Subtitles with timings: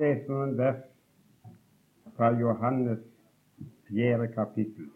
[0.00, 0.80] lese noen vers
[2.16, 3.02] fra Johannes
[3.88, 4.88] fjerde kapittel.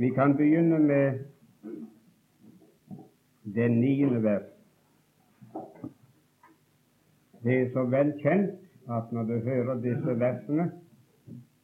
[0.00, 1.18] Vi kan begynne med
[3.44, 4.48] det niende vers.
[7.42, 8.58] Det er så vel kjent
[8.88, 10.70] at når du hører disse versene,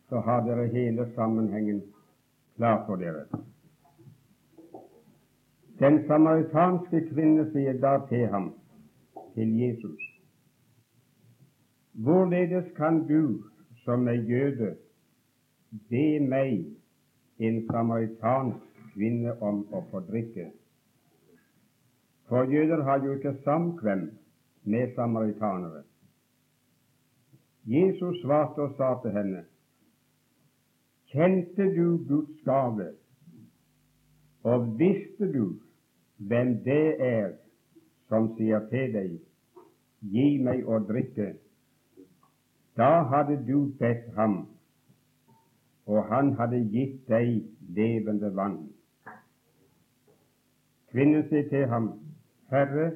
[0.09, 1.83] så har dere hele sammenhengen
[2.57, 3.25] klar for dere.
[5.79, 8.53] Den samaritanske kvinne sier da til ham,
[9.39, 10.01] til Jesus,
[11.93, 13.43] hvorledes kan du
[13.85, 14.77] som er jøde
[15.91, 16.65] be meg,
[17.39, 20.49] en samaritansk kvinne, om å få drikke?
[22.27, 24.09] For jøder har jo ikke samkvem
[24.65, 25.85] med samaritanere.
[27.65, 29.45] Jesus svarte og sa til henne,
[31.13, 32.91] Kjente du Guds gave,
[34.43, 35.45] og visste du
[36.19, 37.37] hvem det er
[38.09, 39.17] som sier til deg,
[40.01, 41.33] gi meg å drikke,
[42.79, 44.41] da hadde du bedt ham,
[45.87, 47.43] og han hadde gitt deg
[47.75, 48.59] levende vann.
[50.93, 51.89] Kvinnen sier til ham,
[52.53, 52.93] Herre,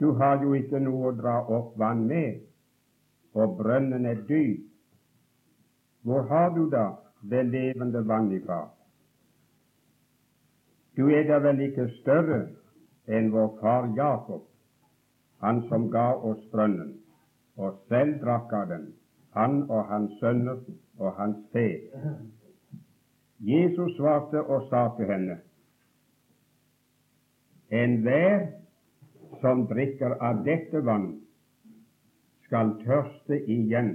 [0.00, 2.42] du har jo ikke noe å dra opp vann med,
[3.34, 4.66] og brønnen er dyp.
[6.02, 6.86] Hvor har du da
[7.30, 8.62] det levende vann ifra?
[10.96, 12.40] Du er da vel ikke større
[13.08, 14.46] enn vår far Jakob,
[15.40, 16.94] han som ga oss brønnen,
[17.56, 18.86] og selv drakk av den,
[19.36, 20.60] han og hans sønner
[20.98, 21.66] og hans fe.
[23.40, 25.38] Jesus svarte og sa til henne,
[27.70, 28.48] Enhver
[29.40, 31.12] som drikker av dette vann,
[32.48, 33.92] skal tørste igjen.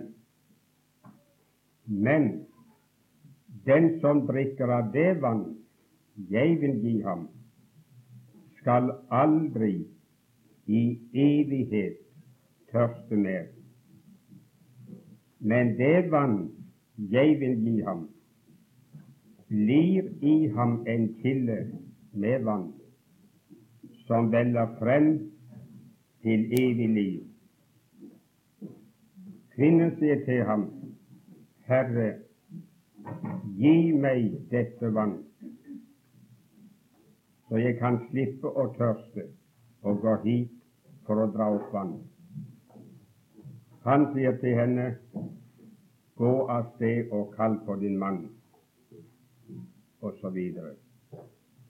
[1.85, 2.29] Men
[3.67, 5.43] den som drikker av det vann
[6.31, 7.27] jeg vil gi ham,
[8.61, 9.73] skal aldri
[10.65, 11.97] i evighet
[12.71, 13.45] tørste mer.
[15.39, 16.37] Men det vann
[16.97, 18.07] jeg vil gi ham,
[19.49, 21.59] blir i ham en kilde
[22.13, 22.71] med vann
[24.07, 25.11] som veller frem
[26.21, 27.21] til evig liv.
[29.55, 30.65] Kvinnen sier til ham,
[31.69, 32.09] Herre,
[33.57, 35.19] gi meg dette vann
[37.47, 39.27] så jeg kan slippe å tørste
[39.85, 40.54] og gå hit
[41.05, 41.95] for å dra opp vann.
[43.85, 44.87] Han sier til henne,
[46.17, 48.23] gå av sted og kall på din mann,
[50.01, 50.39] osv.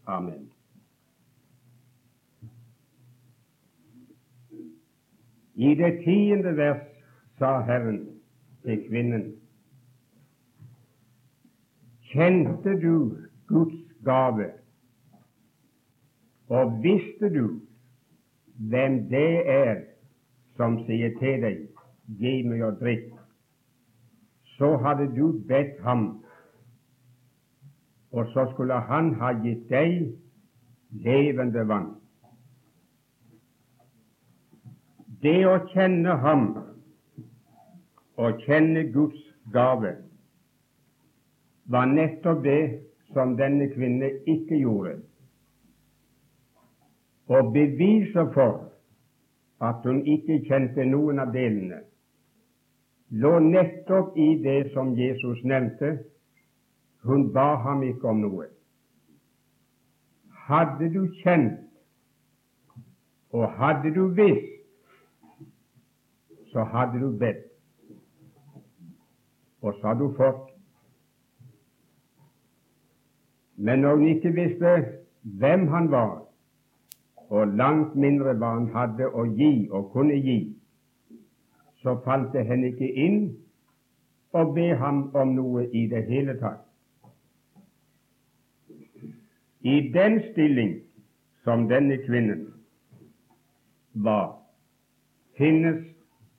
[0.08, 0.46] Amen.
[5.56, 6.84] I det tiende vers
[7.40, 8.02] sa Herren
[8.64, 9.26] til kvinnen,
[12.12, 12.96] kjente du
[13.48, 14.52] Guds gave
[16.48, 17.60] og visste du
[18.58, 19.82] hvem det er
[20.56, 21.64] som sier til deg,
[22.20, 23.18] gi meg å drikke,
[24.56, 26.06] så hadde du bedt ham,
[28.16, 30.06] og så skulle han ha gitt deg
[31.04, 31.90] levende vann.
[35.26, 36.46] Det å kjenne ham
[38.16, 39.20] og kjenne Guds
[39.52, 39.96] gave
[41.66, 42.62] var nettopp det
[43.12, 45.00] som denne kvinne ikke gjorde
[47.28, 48.72] og beviset for
[49.62, 51.82] at hun ikke kjente noen av delene,
[53.10, 55.98] lå nettopp i det som Jesus nevnte.
[57.06, 58.48] Hun ba ham ikke om noe.
[60.48, 61.62] Hadde du kjent,
[63.36, 64.52] og hadde du visst,
[66.52, 67.48] så hadde du bedt,
[69.62, 70.52] og så hadde du fått.
[73.56, 74.76] Men når hun ikke visste
[75.24, 76.26] hvem han var,
[77.30, 80.40] og langt mindre hva han hadde å gi og kunne gi,
[81.82, 83.20] så falt det henne ikke inn
[84.36, 86.62] å be ham om noe i det hele tatt.
[89.66, 90.76] I den stilling
[91.44, 92.44] som denne kvinnen
[93.94, 94.36] var,
[95.38, 95.82] finnes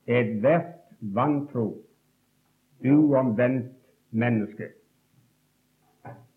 [0.07, 1.73] ethvert vantro,
[2.85, 3.73] uomvendt
[4.11, 4.71] menneske.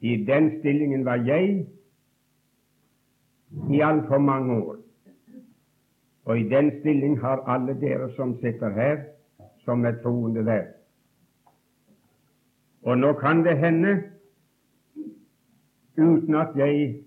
[0.01, 1.67] I den stillingen var jeg
[3.71, 4.75] i altfor mange år.
[6.25, 8.97] Og i den stilling har alle dere som sitter her,
[9.65, 10.65] som er troende der.
[12.81, 14.03] Og nå kan det hende,
[15.97, 17.01] uten at jeg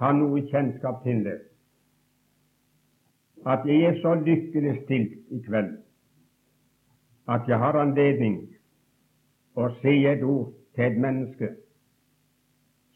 [0.00, 1.38] har noe kjennskap til det,
[3.46, 5.84] at jeg er så lykkelig stilt i kveld
[7.28, 8.38] at jeg har anledning
[9.56, 11.50] å si et ord til et menneske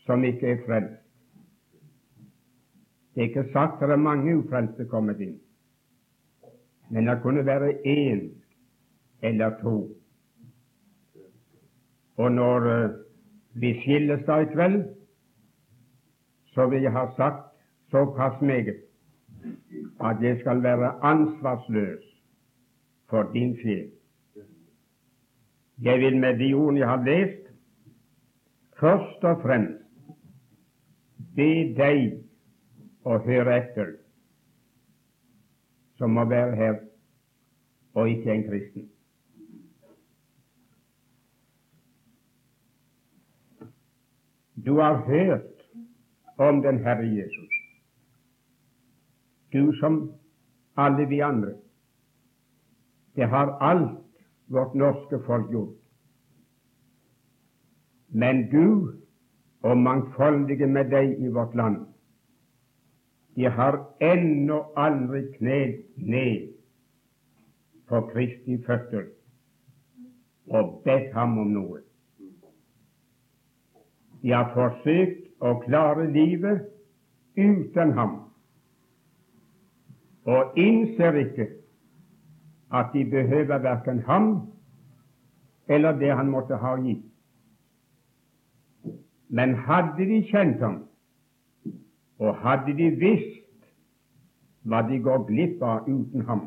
[0.05, 1.08] som ikke er frelst.
[3.19, 5.41] Det er ikke sagt det er mange ufrelste kommet inn.
[6.91, 8.21] men det kunne være én
[9.23, 9.97] eller to.
[12.17, 12.91] Og når uh,
[13.55, 14.85] vi skilles da i kveld,
[16.55, 17.45] så vil jeg ha sagt
[17.91, 18.77] såpass meget
[20.01, 22.05] at jeg skal være ansvarsløs
[23.11, 23.91] for din sjel.
[25.83, 27.53] Jeg vil med de ordene jeg har lest,
[28.81, 29.83] først og fremst
[31.37, 32.28] be deg
[33.09, 33.95] å høre etter,
[35.99, 36.79] som må være her
[37.99, 38.89] og ikke en kristen.
[44.67, 45.65] Du har hørt
[46.39, 47.55] om den Herre Jesus,
[49.53, 50.13] du som
[50.77, 51.55] alle vi andre.
[53.17, 53.99] Det har alt
[54.47, 55.75] vårt norske folk gjort.
[58.09, 58.95] Men du
[59.63, 61.87] og mangfoldige med deg i vårt land,
[63.39, 66.49] de har ennå aldri knelt ned
[67.89, 69.05] for Kristi føtter
[70.51, 71.79] og bedt ham om noe.
[74.23, 76.67] De har forsøkt å klare livet
[77.39, 78.17] uten ham,
[80.27, 81.47] og innser ikke
[82.75, 84.33] at de behøver verken ham
[85.69, 87.07] eller det han måtte ha gitt.
[89.29, 90.88] Men hadde de kjent ham,
[92.19, 93.35] og hadde de visst
[94.69, 96.47] hva de går glipp av uten ham,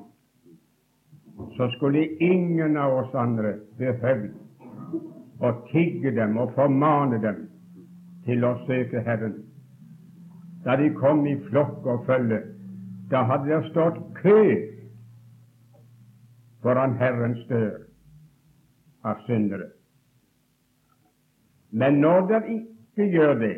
[1.57, 4.33] så skulle ingen av oss andre behøvd
[5.41, 7.47] å tigge dem og formane dem
[8.27, 9.39] til å søke Herren.
[10.65, 12.43] Da de kom i flokk og følge,
[13.09, 14.43] da hadde det stått kø
[16.61, 17.79] foran Herrens dør
[19.03, 19.71] av syndere.
[21.71, 23.55] Men når dere ikke gjør det,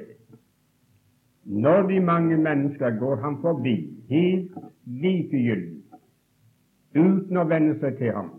[1.45, 3.75] når de mange mennesker går ham forbi
[4.09, 4.55] helt
[4.85, 5.81] likegyldig,
[6.95, 8.31] uten å venne seg til ham,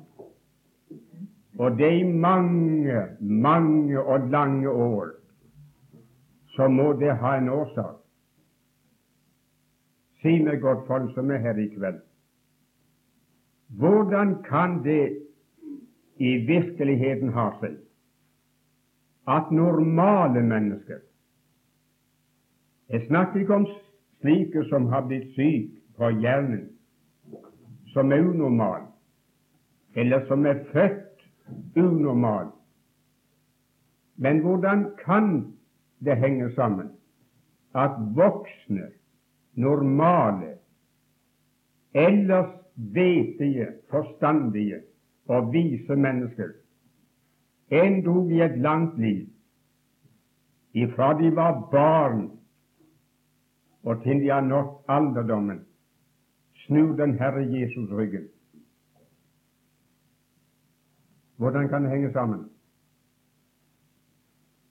[1.59, 5.12] og det i mange, mange og lange år,
[6.56, 8.01] så må det ha en årsak.
[10.23, 12.00] Si meg, godt folk som er her i kveld,
[13.79, 15.19] hvordan kan det
[16.23, 17.75] i virkeligheten ha seg
[19.29, 21.03] at normale mennesker
[22.89, 23.67] Jeg snakker ikke om
[24.21, 26.69] slike som har blitt syke på hjernen,
[27.95, 28.89] som er unormal,
[29.95, 31.25] eller som er født
[31.77, 32.51] unormal.
[34.17, 35.55] Men hvordan kan
[36.05, 36.91] det henge sammen
[37.75, 38.91] at voksne,
[39.55, 40.55] normale,
[41.95, 44.81] ellers vetige, forstandige
[45.29, 46.53] og vise mennesker
[47.71, 49.27] endog i et langt liv,
[50.75, 52.31] ifra de var barn
[53.85, 55.65] og til de har nådd alderdommen,
[56.67, 58.29] snu den Herre Jesus ryggen.
[61.37, 62.51] Hvordan kan det henge sammen?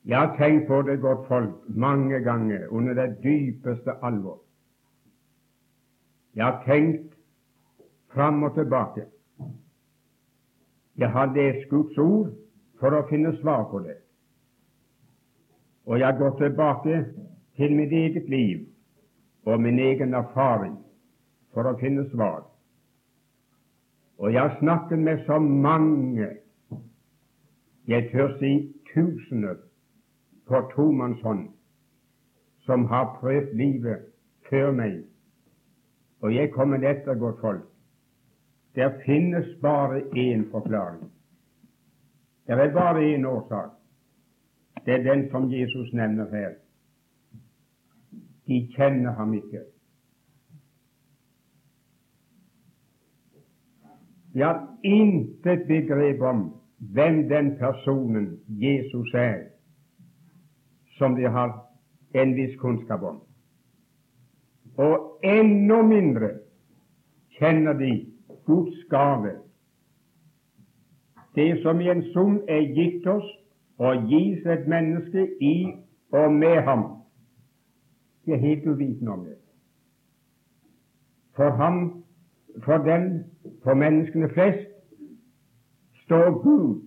[0.06, 4.42] Jeg har tenkt på det, godt folk, mange ganger under det dypeste alvor.
[6.36, 7.14] Jeg har tenkt
[8.14, 9.06] fram og tilbake.
[10.98, 12.34] Jeg har lest Guds ord
[12.80, 13.96] for å finne svar på det.
[15.86, 17.06] Og jeg har gått tilbake
[17.58, 18.73] til mitt eget liv
[19.46, 20.78] og min egen erfaring
[21.54, 22.44] for å finne svar.
[24.18, 26.30] Og jeg har snakket med så mange,
[27.88, 28.54] jeg tør si
[28.94, 29.58] tusener,
[30.48, 31.48] på tomannshånd,
[32.66, 34.08] som har prøvd livet
[34.50, 34.98] før meg.
[36.24, 37.64] Og jeg kommer etter, godt folk.
[38.76, 41.12] Det finnes bare én forklaring.
[42.48, 43.72] Det er bare én årsak.
[44.86, 46.56] Det er den som Jesus nevner her.
[48.48, 49.64] De kjenner ham ikke.
[54.34, 56.48] De har intet begrep om
[56.94, 59.44] hvem den personen Jesus er,
[60.98, 61.54] som de har
[62.14, 63.22] en viss kunnskap om.
[64.78, 66.30] Og enda mindre
[67.38, 67.92] kjenner de
[68.46, 69.38] Guds gave.
[71.36, 73.30] Det som i en sum er gitt oss
[73.78, 75.56] og gis et menneske i
[76.12, 77.03] og med ham.
[78.26, 79.38] De er helt uvitende om det.
[81.36, 82.04] For ham,
[82.64, 83.24] for den,
[83.64, 84.70] for menneskene flest,
[86.06, 86.82] står Gud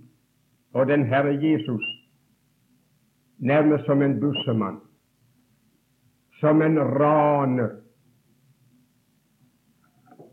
[0.73, 1.85] og den Herre Jesus
[3.39, 4.81] nærmest som en bussemann,
[6.41, 7.71] som en raner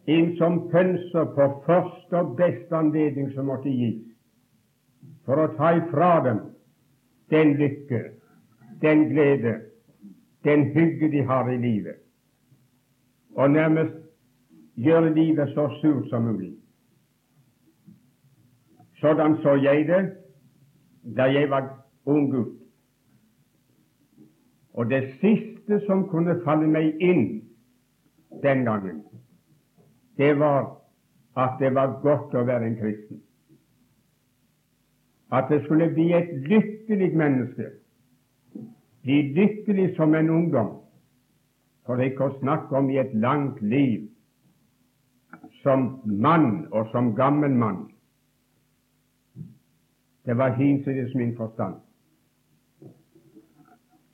[0.08, 4.02] en som pønser på første og beste anledning som måtte gis,
[5.24, 6.42] for å ta ifra dem
[7.32, 8.02] den lykke,
[8.82, 9.54] den glede,
[10.44, 11.96] den hygge de har i livet,
[13.36, 13.96] og nærmest
[14.76, 16.54] gjøre livet så surt som mulig.
[18.96, 20.18] Sådan så jeg det
[21.18, 22.60] da jeg var ung gutt.
[24.74, 27.44] Og det siste som kunne falle meg inn
[28.44, 29.04] den gangen,
[30.18, 30.84] det var
[31.38, 33.22] at det var godt å være en kristen.
[35.34, 37.70] At det skulle bli et lykkelig menneske,
[39.04, 40.70] bli lykkelig som en ungdom,
[41.86, 44.08] for ikke å snakke om i et langt liv
[45.64, 47.90] som mann og som gammel mann.
[50.26, 51.76] Det var hinsides min forstand.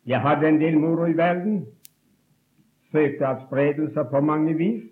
[0.05, 1.65] Jeg hadde en del moro i verden,
[2.91, 4.83] søkte adspredelser på mange vis,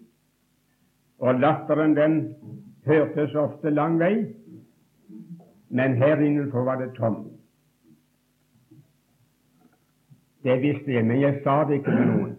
[1.18, 2.20] og latteren den
[2.86, 4.28] hørtes ofte lang vei,
[5.70, 7.27] men her innenfor var det tomt.
[10.44, 12.34] Det visste jeg, men jeg sa det ikke til noen.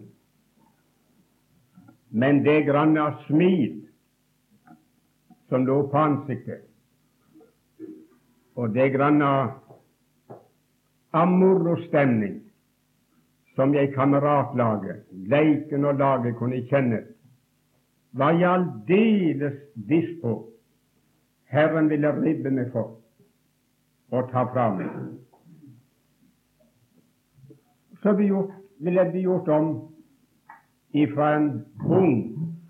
[2.09, 3.75] Men det grann av smil
[5.49, 6.65] som lå på ansiktet,
[8.55, 9.51] og det grann av
[11.15, 12.39] amorostemning
[13.55, 17.03] som jeg kameratlaget, leiken og laget kunne kjenne,
[18.11, 20.37] var jeg aldeles viss på
[21.49, 22.95] Herren ville ribbe meg for
[24.13, 24.89] og ta fra meg.
[28.03, 29.71] Så ville det bli gjort om
[30.91, 32.13] ifra en ung,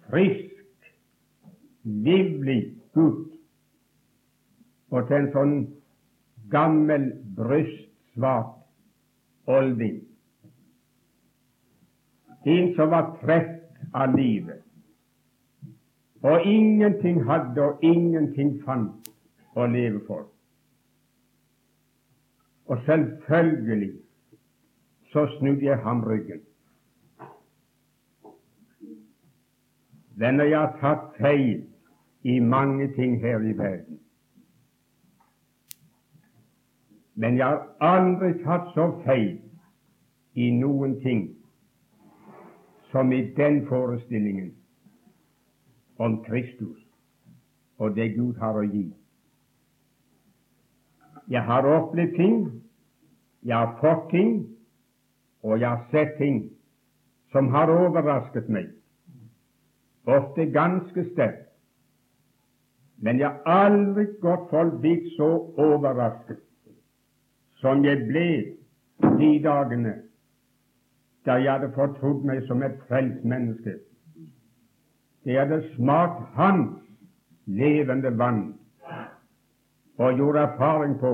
[0.09, 0.89] frisk,
[1.83, 3.27] livlig gutt.
[4.89, 5.53] Og til en sånn
[6.49, 8.55] gammel, brystsvak
[9.49, 9.99] olding.
[12.49, 14.63] En som var trett av livet,
[16.25, 19.09] og ingenting hadde og ingenting fant
[19.55, 20.25] å leve for.
[22.69, 23.93] Og selvfølgelig
[25.11, 26.41] så snudde jeg ham ryggen.
[30.19, 31.63] Venner, jeg har tatt feil
[32.23, 33.99] i mange ting her i verden.
[37.15, 39.39] Men jeg har aldri tatt så feil
[40.35, 41.23] i noen ting
[42.91, 44.53] som i den forestillingen
[45.97, 46.77] om Kristus
[47.77, 48.85] og det Gud har å gi.
[51.29, 52.39] Jeg har opplevd ting,
[53.43, 54.39] jeg har fått ting,
[55.43, 56.41] og jeg har sett ting
[57.31, 58.71] som har overrasket meg,
[60.09, 61.45] ofte ganske sterkt.
[62.99, 66.41] Men jeg har aldri gått forbi så overrasket
[67.61, 68.27] som jeg ble
[69.19, 69.93] de dagene
[71.27, 73.75] da jeg hadde fortrodd meg som et frelst menneske.
[75.27, 76.79] Jeg hadde smakt Hans
[77.45, 78.53] levende vann
[79.99, 81.13] og gjorde erfaring på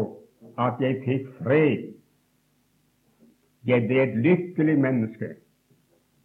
[0.61, 1.94] at jeg fikk fred.
[3.65, 5.29] Jeg ble et lykkelig menneske.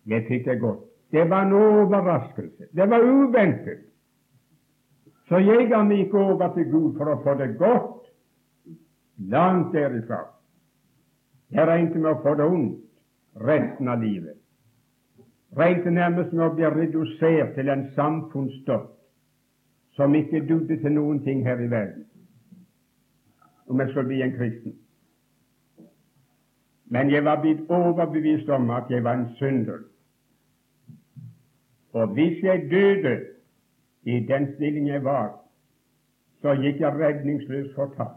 [0.07, 0.85] Jeg fikk det godt.
[1.13, 2.69] Det var en overraskelse.
[2.77, 3.87] Det var uventet.
[5.29, 8.07] Så jeg ga meg ikke over til Gud for å få det godt.
[9.31, 10.25] Langt derifra.
[11.51, 12.79] Jeg regnet med å få det ondt
[13.47, 14.37] resten av livet.
[15.59, 18.91] Regnet nærmest med å bli redusert til en samfunnsdott
[19.99, 22.05] som ikke dugde til noen ting her i verden,
[23.67, 24.77] om jeg skulle bli en kristen.
[26.91, 29.79] Men jeg var blitt overbevist om at jeg var en synder.
[31.93, 33.21] Og hvis jeg døde
[34.03, 35.37] i den stilling jeg var,
[36.43, 38.17] så gikk jeg redningsløst fortapt.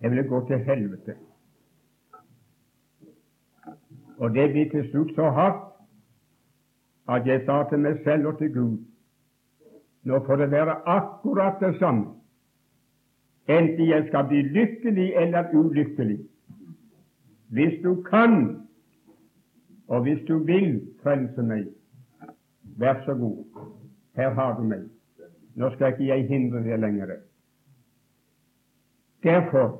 [0.00, 1.16] Jeg ville gå til helvete.
[4.16, 5.66] Og det ble til slutt så hardt
[7.08, 8.78] at jeg sa til meg selv og til Gud
[10.08, 12.06] nå får det være akkurat det samme,
[13.50, 16.18] enten jeg skal bli lykkelig eller ulykkelig.
[17.50, 18.62] Hvis du kan,
[19.88, 21.66] og hvis du vil frelse meg,
[22.78, 23.44] vær så god,
[24.16, 24.86] her har du meg.
[25.58, 27.16] Nå skal ikke jeg hindre det lenger.
[29.22, 29.76] Derfor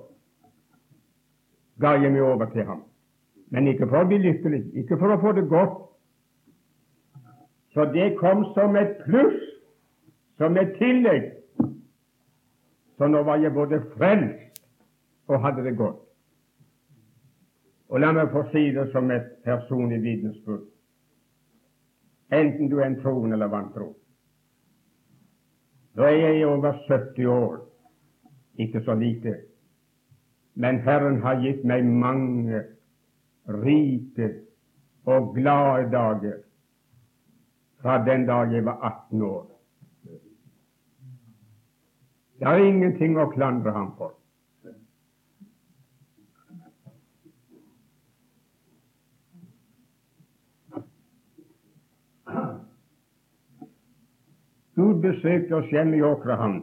[1.80, 2.82] ga jeg meg over til ham
[3.50, 5.78] men ikke for å bli lykkelig, ikke for å få det godt.
[7.74, 9.38] Så det kom som et pluss,
[10.38, 11.30] som et tillegg.
[13.00, 14.58] Så nå var jeg både frelst
[15.32, 16.02] og hadde det godt.
[17.88, 20.66] Og la meg få si det som et personlig vitnesbyrd,
[22.36, 23.86] enten du er en troende eller vantro.
[25.96, 27.56] Da er jeg over 70 år,
[28.60, 29.32] ikke så lite,
[30.54, 32.60] men Herren har gitt meg mange
[33.48, 34.28] rike
[35.08, 36.36] og glade dager
[37.80, 39.59] fra den dag jeg var 18 år.
[42.40, 44.14] Det er ingenting å klandre ham for.
[54.80, 56.62] Gud besøkte oss hjemme i Åkrehamn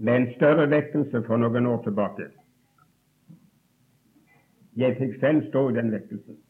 [0.00, 2.26] med en større vekkelse for noen år tilbake.
[4.80, 6.40] Jeg fikk selv stå i den vekkelsen.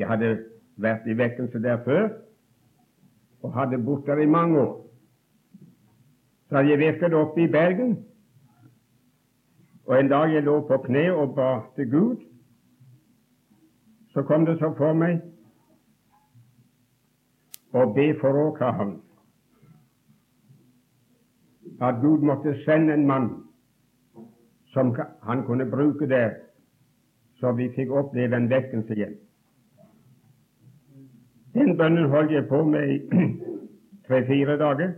[0.00, 0.32] Jeg hadde
[0.80, 2.08] vært i vekkelse der før
[3.44, 4.83] og hadde bodd der i mange år.
[6.54, 7.96] Hadde jeg virket oppe i Bergen,
[9.86, 12.16] og en dag jeg lå på kne og ba til Gud,
[14.12, 15.18] så kom det så for meg
[17.74, 19.00] å be for Åkrehamn
[21.82, 23.26] at Gud måtte sende en mann
[24.70, 26.36] som han kunne bruke der,
[27.40, 29.16] så vi fikk oppleve en vekkelse igjen.
[31.54, 33.00] Den bønnen holdt jeg på med i
[34.06, 34.94] tre-fire dager,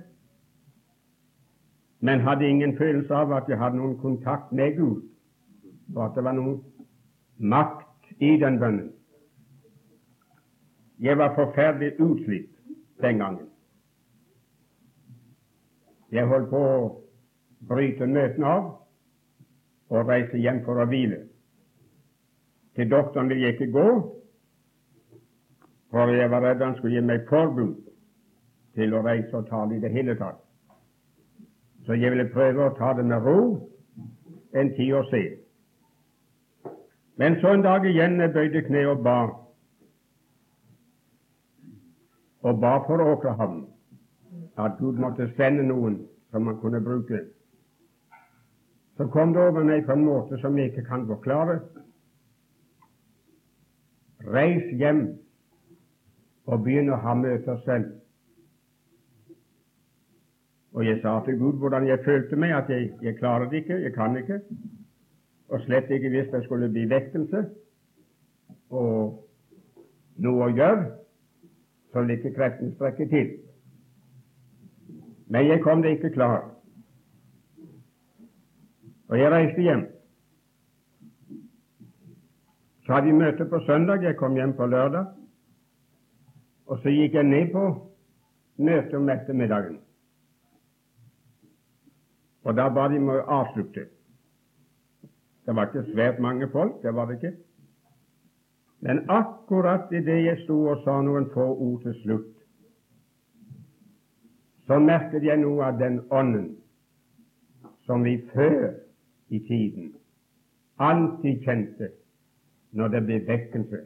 [2.00, 5.02] men hadde ingen følelse av at jeg hadde noen kontakt med Gud,
[5.94, 6.60] og at det var noen
[7.38, 8.92] makt i den bønnen.
[11.00, 12.52] Jeg var forferdelig utslitt
[13.02, 13.48] den gangen.
[16.12, 16.76] Jeg holdt på å
[17.68, 18.68] bryte møtene av
[19.90, 21.24] og reise hjem for å hvile.
[22.76, 23.86] Til doktoren ville jeg ikke gå,
[25.90, 27.76] for jeg var redd han skulle gi meg forbud
[28.76, 30.45] til å reise og tale i det hele tatt.
[31.86, 33.40] Så jeg ville prøve å ta det med ro
[34.58, 35.22] en tid og se.
[37.16, 39.16] Men så en dag igjen jeg bøyde kne og ba,
[42.42, 43.62] og ba for Åkerhavn
[44.58, 46.00] at Gud måtte sende noen
[46.30, 47.22] som han kunne bruke.
[48.96, 51.60] Så kom det over meg på en måte som jeg ikke kan forklare.
[54.26, 55.02] Reis hjem
[56.46, 57.92] og begynn å ha møter selv.
[60.76, 63.78] Og jeg sa til Gud hvordan jeg følte meg, at jeg, jeg klarer det ikke,
[63.83, 64.40] jeg kan ikke.
[65.49, 67.45] Og slett ikke hvis det skulle bli vekkelse
[68.71, 69.23] og
[70.21, 70.85] noe å gjøre,
[71.92, 73.30] så vil ikke kreftene strekke til.
[75.33, 76.45] Men jeg kom det ikke klar.
[79.08, 79.86] Og jeg reiste hjem.
[82.84, 85.08] Så hadde vi møte på søndag, jeg kom hjem på lørdag.
[86.67, 87.65] Og så gikk jeg ned på
[88.58, 89.80] møtet om ettermiddagen.
[92.47, 93.89] Og da ba de meg avslutte.
[95.47, 97.32] Det var ikke svært mange folk, det var det ikke.
[98.87, 102.32] Men akkurat idet jeg sto og sa noen få ord til slutt,
[104.67, 106.49] så merket jeg noe av den ånden
[107.87, 108.75] som vi før
[109.30, 109.93] i tiden
[110.78, 111.91] alltid kjente
[112.76, 113.82] når det ble vekkelse.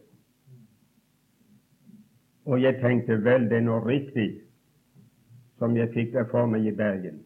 [2.44, 4.30] Og jeg tenkte vel, det er noe riktig
[5.60, 7.20] som jeg fikk det for meg i Bergen.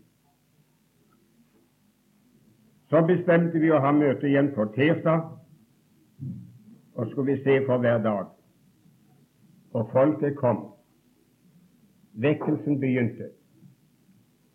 [2.95, 5.25] Så bestemte vi å ha møte igjen på tirsdag,
[6.95, 8.29] og skulle vi se for hver dag.
[9.75, 10.61] Og folket kom.
[12.23, 13.33] Vekkelsen begynte.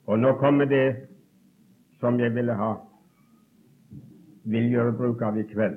[0.08, 0.86] Og nå kommer det
[2.00, 2.72] som jeg ville ha
[4.48, 5.76] vil gjøre bruk av i kveld.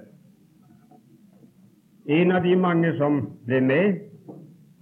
[2.07, 4.03] En av de mange som ble med,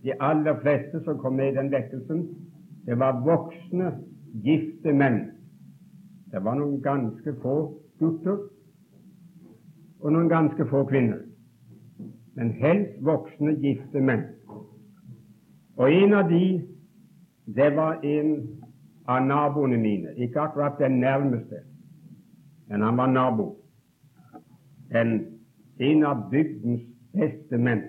[0.04, 2.26] de aller fleste som kom med i den vekkelsen,
[2.84, 3.94] det var voksne,
[4.44, 5.22] gifte menn.
[6.30, 7.56] Det var noen ganske få
[7.98, 8.38] gutter
[10.00, 11.24] og noen ganske få kvinner,
[12.38, 14.22] men helst voksne, gifte menn.
[15.76, 16.44] Og en av de,
[17.46, 18.30] det var en
[19.08, 20.14] av naboene mine.
[20.16, 21.64] Ikke akkurat den nærmeste,
[22.68, 23.48] men han var nabo.
[24.90, 25.18] En,
[25.78, 27.82] en av bygdens beste menn.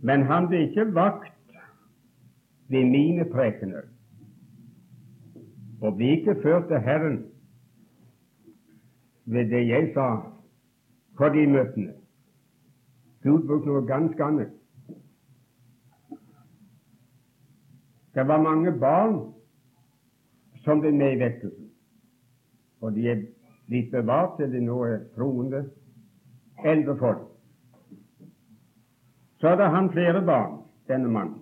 [0.00, 1.34] Men han ble ikke vakt
[2.68, 3.88] ved mine prekener,
[5.80, 7.18] og ble ikke ført til Herren
[9.24, 10.08] ved det jeg sa
[11.16, 11.92] på de møtene.
[13.22, 14.54] Gud brukte noe ganske annet.
[18.14, 19.18] Det var mange barn
[20.64, 21.68] som ble med i vekkelsen,
[22.80, 23.26] og de er
[23.68, 25.66] blitt bevart til de nå er troende
[26.64, 27.26] eldre folk.
[29.38, 31.38] Så hadde han flere barn, denne mannen.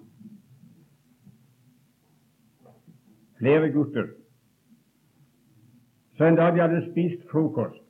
[3.39, 4.11] Flere gutter.
[6.17, 7.83] Så en dag de hadde spist frokost,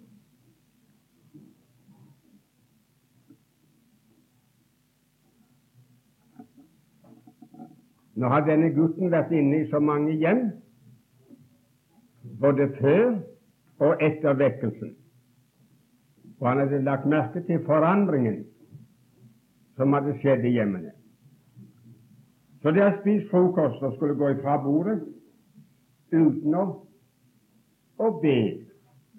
[8.16, 10.46] Nå har denne gutten vært inne i så mange hjem,
[12.40, 13.18] både før
[13.84, 14.94] og etter vekkelsen,
[16.40, 18.38] og han hadde lagt merke til forandringen
[19.76, 20.94] som hadde skjedd i hjemmene.
[22.62, 25.02] Så de har spist frokost og skulle gå ifra bordet
[26.12, 26.64] uten å,
[27.98, 28.38] å be,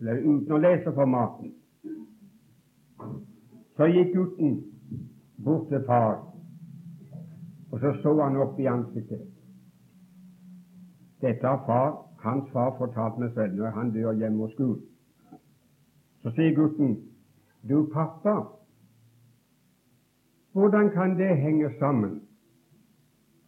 [0.02, 1.54] uten å lese for maten.
[3.78, 4.58] Så gikk gutten
[5.46, 6.24] bort til far
[7.72, 9.22] Og så så han opp i ansiktet.
[11.22, 11.90] Dette har far,
[12.24, 14.80] hans far fortalt meg selv når han dør hjemme hos Gud.
[16.24, 16.96] Så sier gutten,
[17.70, 18.38] du pappa,
[20.56, 22.22] hvordan kan det henge sammen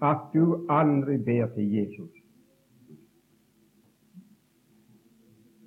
[0.02, 2.19] at du aldri ber til Jesus?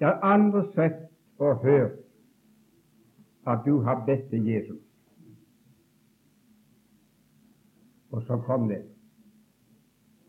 [0.02, 0.96] Jeg har aldri sett
[1.38, 1.92] og hørt
[3.46, 4.80] at du har bedt til Jesus.
[8.10, 8.80] Og så kom det,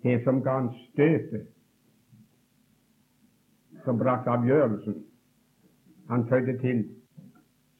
[0.03, 1.47] det som ga han støtet,
[3.83, 5.01] som brakte avgjørelsen.
[6.09, 6.85] Han fødte til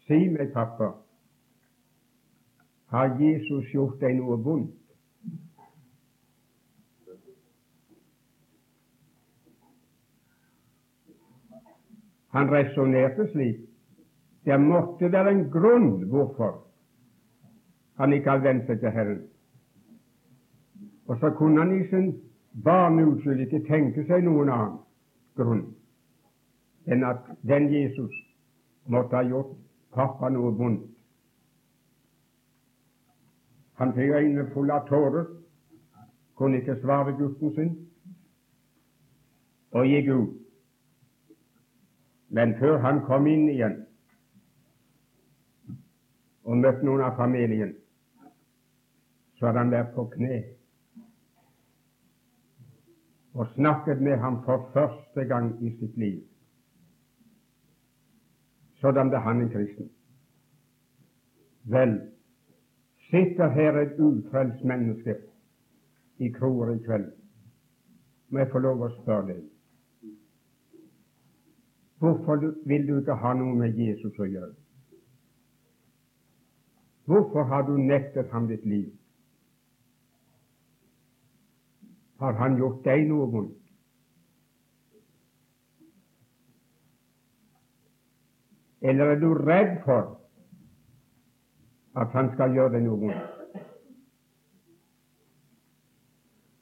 [0.08, 0.90] Si meg, pappa,
[2.90, 4.83] har Jesus gjort deg noe vondt?
[12.34, 13.62] Han resonnerte slik.
[14.46, 16.64] Det måtte være en grunn hvorfor
[17.98, 19.22] han ikke hadde vent seg til Herren.
[21.08, 22.10] Og så kunne han i sin
[22.64, 24.80] barneuskyld ikke tenke seg noen annen
[25.38, 25.64] grunn
[26.92, 28.16] enn at den Jesus
[28.92, 29.54] måtte ha gjort
[29.96, 30.90] pappa noe vondt.
[33.80, 35.26] Han fikk øynene fulle av tårer,
[36.36, 37.72] kunne ikke svare gutten sin,
[39.72, 40.43] og gikk ut.
[42.34, 43.76] Men før han kom inn igjen
[46.44, 47.76] og møtte noen av familien,
[49.38, 50.40] så hadde han vært på kne
[53.38, 56.20] og snakket med ham for første gang i sitt liv.
[58.82, 59.94] Sådan ble han en kristen.
[61.70, 61.96] Vel,
[63.10, 65.20] sitter her et ufrelst menneske
[66.18, 67.10] i kroer i kveld.
[68.30, 69.53] Må jeg få lov å spørre deg
[72.04, 72.36] Hvorfor
[72.66, 74.50] vil du ikke ha noe med Jesus å gjøre?
[77.08, 78.90] Hvorfor har du nektet ham ditt liv?
[82.20, 83.56] Har han gjort deg noe vondt?
[88.84, 90.12] Eller er du redd for
[92.04, 93.56] at han skal gjøre deg noe vondt?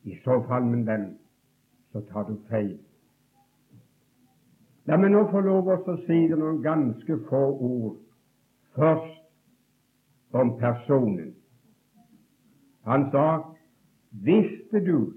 [0.05, 1.09] I så fall, min venn,
[1.89, 2.77] så tar du feil.
[4.91, 7.93] La meg nå få lov å si det noen ganske få ord
[8.75, 11.29] først om personen.
[12.83, 13.23] Han sa,
[14.11, 15.13] visste du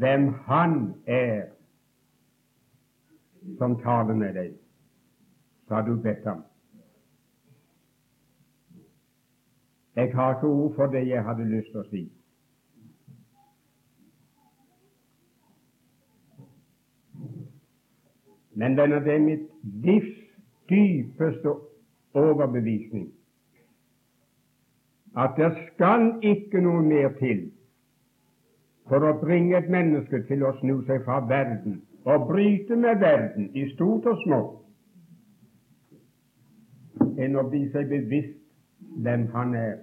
[0.00, 0.74] hvem han
[1.06, 1.52] er
[3.60, 4.58] som taler med deg,
[5.68, 6.42] Sa du bedt ham.
[9.96, 12.02] Jeg har ikke ord for det jeg hadde lyst til å si.
[18.54, 19.48] Men denne, det er mitt
[19.84, 20.14] livs
[20.70, 21.50] dypeste
[22.14, 23.10] overbevisning
[25.16, 27.44] at det skal ikke noe mer til
[28.88, 33.48] for å bringe et menneske til å snu seg fra verden og bryte med verden
[33.56, 34.56] i stort og smått,
[37.16, 38.36] enn å bli seg bevisst
[39.06, 39.78] hvem han er.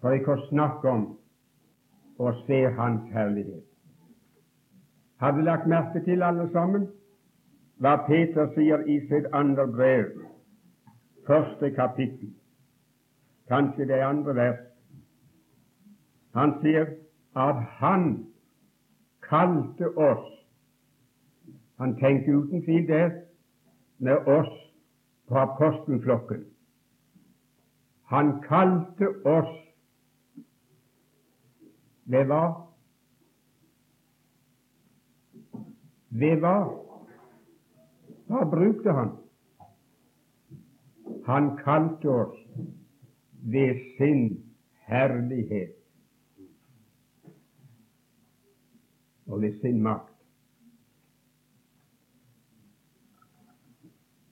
[0.00, 1.02] For ikke å snakke om
[2.20, 3.69] å se Hans herlighet
[5.20, 6.88] hadde lagt merke til, alle sammen,
[7.80, 10.08] hva Peter sier i sitt andre brev,
[11.26, 12.32] første kapittel,
[13.48, 14.60] kanskje det andre vers.
[16.36, 16.86] Han sier
[17.36, 18.10] at han
[19.28, 20.26] kalte oss
[21.80, 23.12] Han tenker uten tvil det
[23.98, 24.50] med oss
[25.28, 26.42] på apostelflokken.
[28.12, 29.54] Han kalte oss
[32.04, 32.69] Det hva?
[36.10, 36.56] Ved hva?
[38.30, 39.12] Hva brukte han?
[41.26, 42.38] Han kalte oss
[43.42, 44.24] ved sin
[44.90, 45.76] herlighet
[49.26, 50.10] og ved sin makt.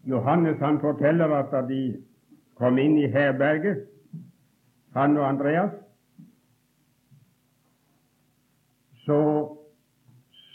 [0.05, 1.83] Johannes han forteller at da de
[2.59, 3.85] kom inn i herberget,
[4.97, 5.75] han og Andreas,
[9.05, 9.21] så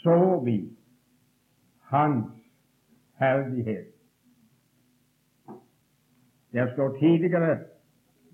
[0.02, 0.73] så vi
[1.94, 2.26] hans
[3.20, 3.86] herlighet.
[6.52, 7.58] Der står tidligere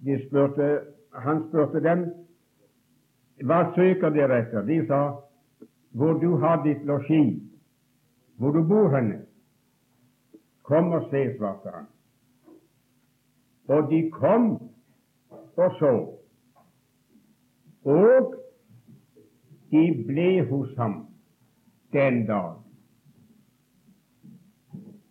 [0.05, 0.81] de spurte,
[1.13, 2.05] Han spurte dem
[3.45, 4.63] hva søker dere etter.
[4.63, 5.01] De sa
[5.91, 7.43] hvor du har ditt losji,
[8.39, 9.25] hvor du bor henne.
[10.63, 11.89] Kom og se, svarte han.
[13.69, 14.53] Og de kom
[15.57, 15.95] og så.
[17.85, 18.35] Og
[19.71, 21.07] de ble hos ham
[21.93, 22.70] den dag.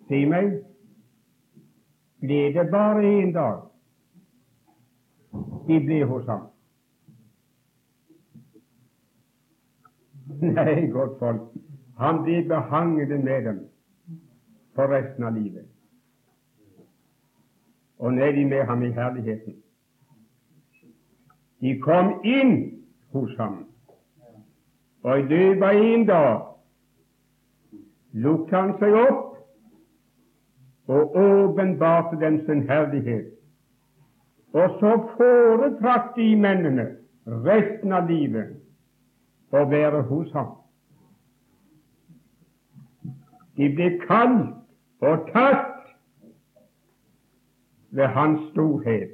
[0.09, 0.55] Si meg,
[2.21, 3.59] ble det bare én dag
[5.67, 6.47] de ble hos ham?
[10.55, 11.53] Nei, godt folk,
[12.01, 13.61] han blir behanget med dem
[14.73, 15.69] for resten av livet.
[17.99, 19.61] Og nå er de med ham i herligheten.
[21.61, 22.53] De kom inn
[23.13, 23.61] hos ham,
[25.05, 26.45] og i løpet av en dag
[28.25, 29.28] lukket han seg opp
[30.89, 33.25] og åpenbarte dem sin herlighet.
[34.53, 36.85] Og så foretrakk de mennene
[37.45, 38.55] resten av livet
[39.53, 40.55] å være hos ham.
[43.57, 45.93] De ble kalt og tatt
[47.93, 49.13] ved hans storhet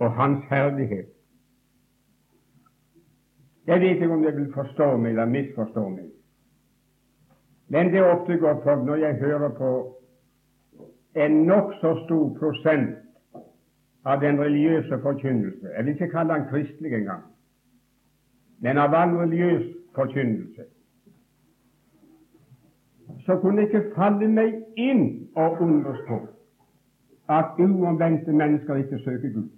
[0.00, 1.12] og hans herlighet.
[3.68, 6.08] Jeg vet ikke om dere vil forstå meg eller misforstå meg,
[7.68, 9.70] men det er ofte godt for når jeg hører på
[11.14, 12.96] en nokså stor prosent
[14.04, 15.68] av den religiøse forkynnelse.
[15.76, 17.22] Jeg vil ikke kalle den kristelig engang,
[18.58, 20.62] men av all religiøs forkynnelse.
[23.26, 26.20] Så kunne det ikke falle meg inn å undres på
[27.30, 29.50] at uomvendte mennesker ikke søker Gud.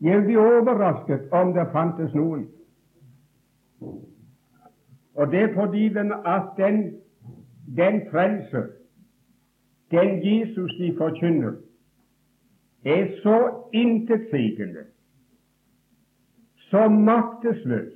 [0.00, 2.48] Jeg blir overrasket om det fantes noen.
[5.14, 6.94] Og det er fordi den, at den,
[7.76, 8.62] den frelse,
[9.90, 11.52] den Jesus de forkynner,
[12.84, 13.38] er så
[13.72, 14.84] intetsigende,
[16.70, 17.94] så maktesløs,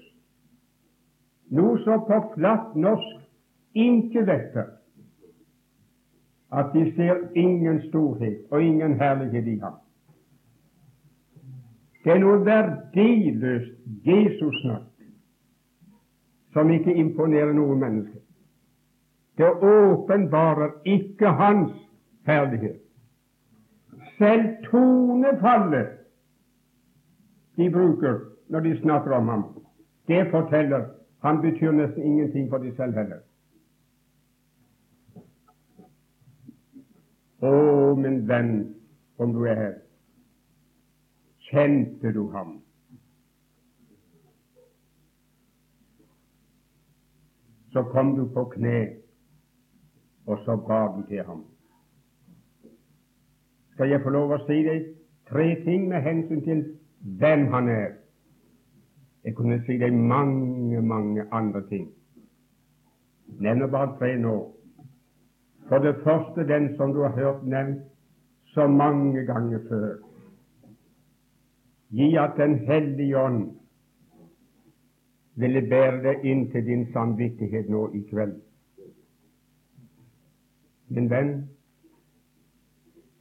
[1.50, 3.20] noe så på flatt norsk
[3.74, 4.70] ikke vetter,
[6.52, 9.76] at de ser ingen storhet og ingen herlighet i ham.
[12.04, 14.88] Det er noe verdiløst Jesus-snakk
[16.52, 18.18] som ikke imponerer noe menneske.
[19.38, 21.72] Det åpenbarer ikke hans
[22.26, 22.80] herlighet.
[24.18, 25.98] Selv tonefallet
[27.56, 29.44] de bruker når de snakker om ham,
[30.08, 30.88] det forteller
[31.22, 33.20] han betyr nesten ingenting for de selv heller.
[37.42, 37.52] Å,
[37.98, 38.50] min venn,
[39.22, 39.76] om du er her,
[41.46, 42.56] kjente du ham?
[47.72, 48.76] Så kom du på kne,
[50.26, 51.46] og så ga du til ham.
[53.72, 54.88] Skal jeg få lov å si deg
[55.30, 56.64] tre ting med hensyn til
[57.20, 57.92] hvem han er?
[59.24, 61.86] Jeg kunne si deg mange, mange andre ting.
[63.40, 64.36] Nevner bare tre nå.
[65.68, 67.84] For det første den som du har hørt nevnt
[68.52, 69.96] så mange ganger før.
[71.92, 73.50] Gi at Den hellige ånd
[75.34, 78.34] ville bære deg inn til din samvittighet nå i kveld.
[80.88, 81.32] Min venn,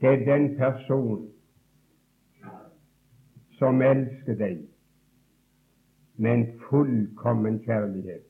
[0.02, 1.30] det er den person
[3.60, 4.62] som elsker deg
[6.18, 8.26] med en fullkommen kjærlighet.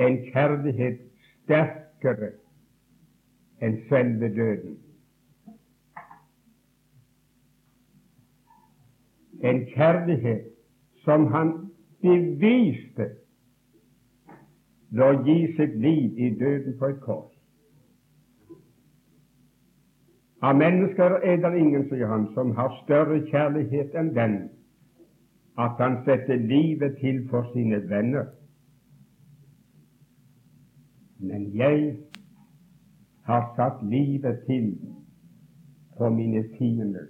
[0.00, 2.30] En kjærlighet sterkere
[3.60, 4.78] enn selve døden.
[9.42, 10.48] En kjærlighet
[11.04, 11.52] som han
[12.00, 13.10] beviste
[14.88, 17.31] ved å gi sitt liv i døden på et kors.
[20.42, 24.36] Av mennesker er det ingen, sier han, som har større kjærlighet enn den
[25.60, 28.26] at han setter livet til for sine venner.
[31.20, 31.96] Men jeg
[33.28, 34.72] har satt livet til
[35.98, 37.06] for mine fiender.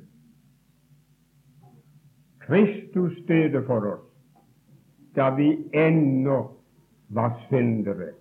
[2.42, 4.08] Kristus døde for oss
[5.16, 6.38] da vi ennå
[7.08, 8.12] var syndere.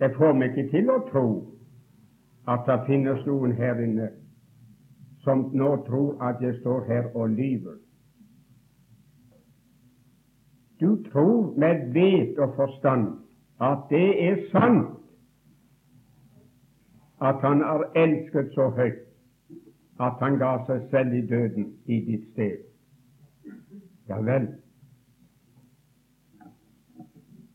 [0.00, 1.26] Jeg får meg ikke til å tro
[2.48, 4.12] at det finnes noen her inne
[5.24, 7.76] som nå tror at jeg står her og lyver.
[10.80, 13.08] Du tror med vet og forstand
[13.60, 14.94] at det er sant
[17.20, 19.02] at Han har elsket så høyt
[19.98, 22.62] at Han ga seg selv i døden i ditt sted.
[24.08, 24.46] Ja vel.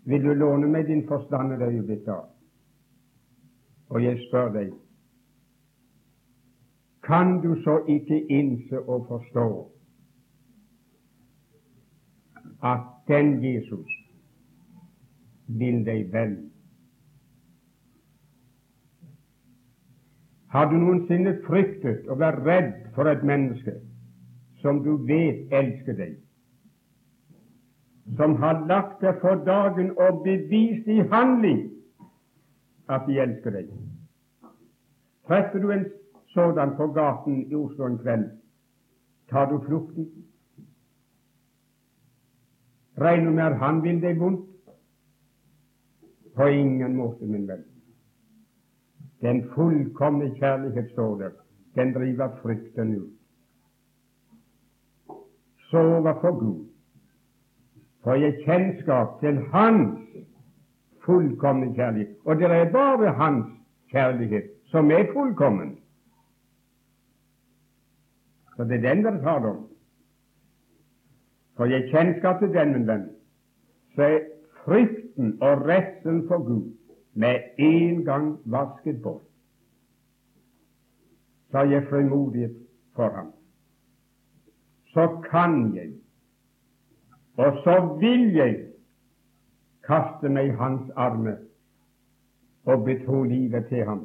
[0.06, 2.20] Vil du låne meg din forstand et øyeblikk da?
[3.94, 4.72] Og jeg spør deg,
[7.04, 9.48] kan du så ikke innse og forstå
[12.64, 13.92] at den Jesus
[15.48, 16.34] vil deg vel?
[20.48, 23.76] Har du noensinne fryktet å være redd for et menneske
[24.64, 26.18] som du vet elsker deg,
[28.18, 31.73] som har lagt deg for dagen og bevist i handling
[32.90, 33.70] at de elsker deg.
[35.28, 35.86] Treffer du en
[36.34, 38.26] sådan på gaten i Oslo en kveld,
[39.30, 40.10] tar du flukten?
[42.98, 44.50] Regner med at han vil deg vondt?
[46.36, 47.64] På ingen måte, min venn.
[49.22, 51.30] Den fullkomne kjærlighet står der.
[51.76, 53.14] Den driver frykten ut.
[55.70, 56.66] Så for Gud
[58.04, 60.00] får jeg kjennskap til Hans
[61.06, 62.16] fullkomne kjærlighet.
[62.26, 63.46] Og det er bare Hans
[63.92, 65.78] kjærlighet som er fullkommen.
[68.56, 69.68] Så det er den dere taler om.
[71.58, 73.04] For jeg kjennskap til den, min venn,
[73.96, 74.20] så er
[74.64, 76.72] frykten og redselen for Gud
[77.14, 79.22] med en gang vasket bort.
[81.52, 82.56] Så har jeg frimodighet
[82.96, 83.32] for ham.
[84.94, 85.90] Så kan jeg,
[87.38, 88.66] og så vil jeg,
[89.88, 91.40] kaste meg i hans armer
[92.66, 94.04] og betro livet til ham,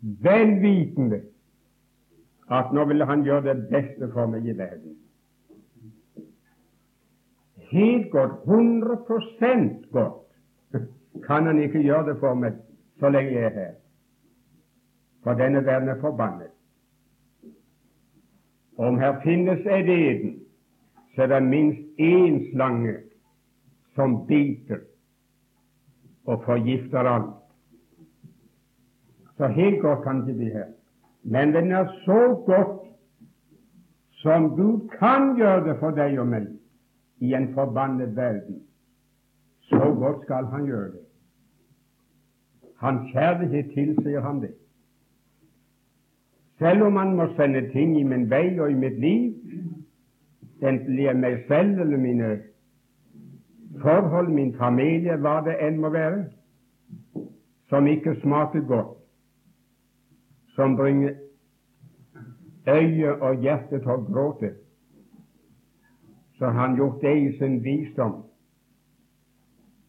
[0.00, 1.20] vel vitende
[2.50, 4.94] at nå ville han gjøre det beste for meg i verden.
[7.70, 8.96] Helt godt, 100
[9.92, 10.22] godt,
[11.26, 12.52] kan han ikke gjøre det for meg
[13.00, 13.72] så lenge jeg er her.
[15.22, 16.52] For denne verden er forbannet.
[18.78, 20.40] Om her finnes et eden,
[21.14, 22.94] så er det minst én slange
[23.96, 24.84] som biter
[26.26, 27.34] og forgifter alt.
[29.36, 30.68] Så helt godt kan ikke bli her.
[31.22, 32.86] Men den er så godt
[34.10, 36.46] som Gud kan gjøre det for deg og meg
[37.20, 38.62] i en forbannet verden.
[39.68, 41.02] Så godt skal han gjøre det.
[42.80, 44.54] Hans kjærlighet tilsier ham det.
[46.58, 49.32] Selv om han må sende ting i min vei og i mitt liv,
[50.62, 52.30] enten det er meg selv eller mine
[53.82, 56.24] forhold, min familie, hva det enn må være,
[57.68, 58.94] som ikke smaker godt,
[60.54, 61.16] som bringer
[62.68, 64.54] øye og hjerte til å gråte,
[66.38, 68.26] så har han gjort det i sin visdom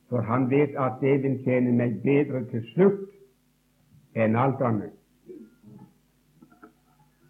[0.10, 3.04] for han vet at det vil tjene meg bedre til slutt
[4.15, 4.93] enn alt annet.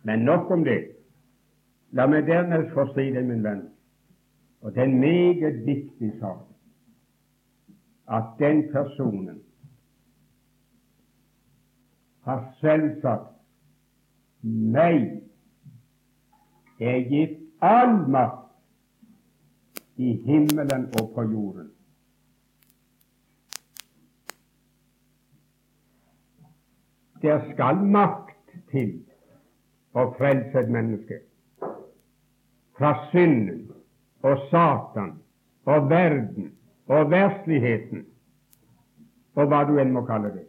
[0.06, 0.84] Men nok om det.
[1.98, 3.64] La meg dernest få si det, min venn,
[4.62, 6.38] og det er en meget viktig sak,
[8.12, 9.42] at den personen
[12.24, 13.34] har selvsagt
[14.48, 15.22] meg
[16.80, 21.72] er gitt all makt i himmelen og på jorden.
[27.22, 28.92] Der skal makt til
[29.98, 31.22] å frelse et menneske
[32.78, 33.64] fra synden
[34.22, 35.14] og Satan
[35.66, 36.52] og verden
[36.88, 38.06] og versligheten
[39.36, 40.46] og hva du enn må kalle det.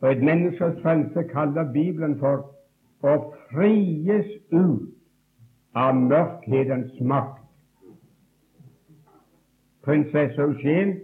[0.00, 2.48] Og et menneskes frelse kaller Bibelen for
[3.06, 3.14] å
[3.50, 4.88] fries ut
[5.76, 7.44] av mørkhetens makt.
[9.84, 10.96] Prinsesse Eugen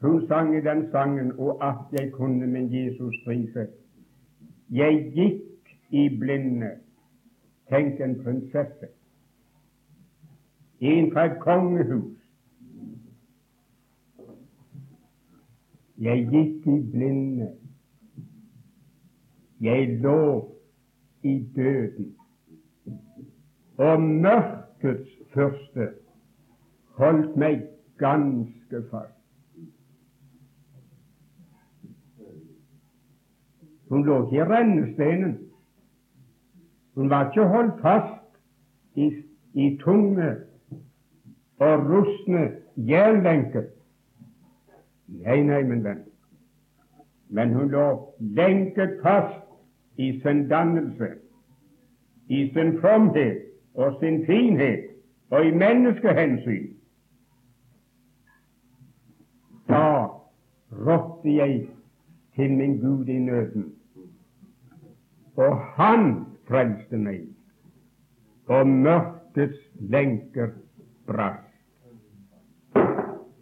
[0.00, 3.66] hun sang i den sangen og at jeg kunne min Jesus prise.
[4.70, 6.70] Jeg gikk i blinde.
[7.68, 8.88] Tenk en prinsesse.
[10.80, 12.16] En fra et kongehus.
[16.00, 17.50] Jeg gikk i blinde.
[19.60, 20.56] Jeg lå
[21.22, 22.16] i døden.
[23.76, 25.90] Og mørkets første
[26.96, 27.62] holdt meg
[28.00, 29.16] ganske fast.
[33.88, 35.38] Hun lå ikke i rennesteinen.
[36.94, 38.40] Hun var ikke holdt fast
[38.94, 39.12] i,
[39.54, 40.36] i tunge
[41.60, 42.44] og rustne
[42.76, 43.66] jernlenker.
[45.08, 46.04] Nei, nei, min venn.
[47.30, 47.86] Men hun lå
[48.36, 51.12] lenket fast i sin dannelse,
[52.28, 53.44] i sin fromhet
[53.74, 54.88] og sin finhet
[55.30, 56.72] og i menneskehensyn.
[59.68, 59.84] Da
[60.86, 61.68] ropte jeg
[62.34, 63.68] til min Gud i nøden
[65.40, 67.22] og han frelste meg,
[68.46, 69.60] og mørkets
[69.92, 70.52] lenker
[71.06, 71.49] brast.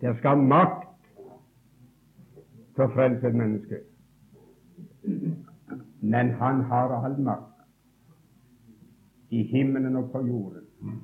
[0.01, 0.87] Det skal makt
[2.75, 3.81] til å frelse et menneske,
[6.01, 7.65] men han har all makt
[9.35, 11.01] i himmelen og på jorden.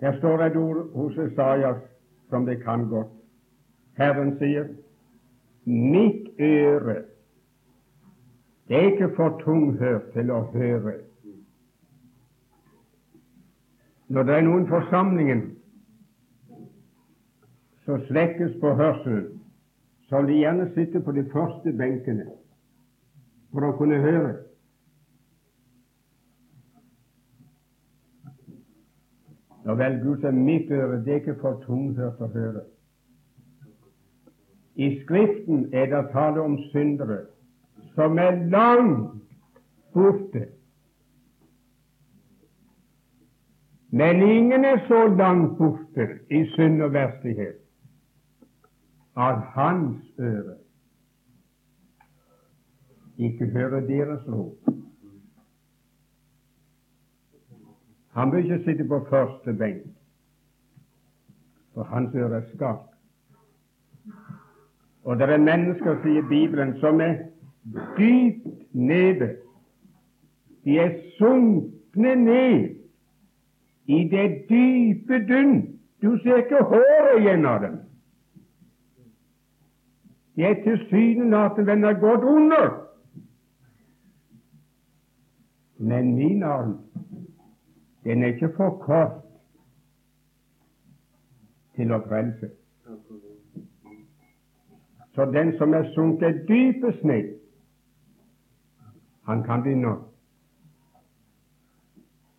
[0.00, 1.82] Der står et ord hos Esaias
[2.30, 3.10] som det kan godt.
[3.98, 4.68] Herren sier,
[5.66, 7.02] mitt øre
[8.68, 10.98] det er ikke for tunghørt til å høre.
[14.08, 15.40] Når det er noen forsamlingen
[17.88, 19.40] som svekkes på hørselen,
[20.08, 22.26] så vil de gjerne sitte på de første benkene
[23.48, 24.32] for å kunne høre.
[29.64, 32.66] Nå vel, Gud er mitt øre, det er ikke for tunghørt å høre.
[34.76, 37.22] I Skriften er det tale om syndere
[37.94, 39.32] som er langt
[39.96, 40.42] borte.
[43.96, 47.64] Men ingen er så langt borte i synd og verslighet
[49.18, 50.56] at hans øre
[53.18, 54.74] ikke hører deres rop.
[58.10, 59.82] Han bør ikke sitte på første benk,
[61.74, 62.94] for hans øre er skarpt.
[65.04, 67.14] Og det er mennesker, sier Bibelen, som er
[67.98, 69.36] dypt nede.
[70.64, 72.74] De er sunkne ned
[73.86, 75.78] i det dype dynn.
[76.02, 77.87] Du ser ikke håret av dem.
[80.38, 82.68] De er tilsynelatende gått under.
[85.78, 86.76] Men min arm,
[88.04, 89.16] den er ikke for kort
[91.74, 92.52] til å frelse.
[95.14, 97.34] Så den som er sunket dypest ned,
[99.26, 100.06] han kan bli nådd.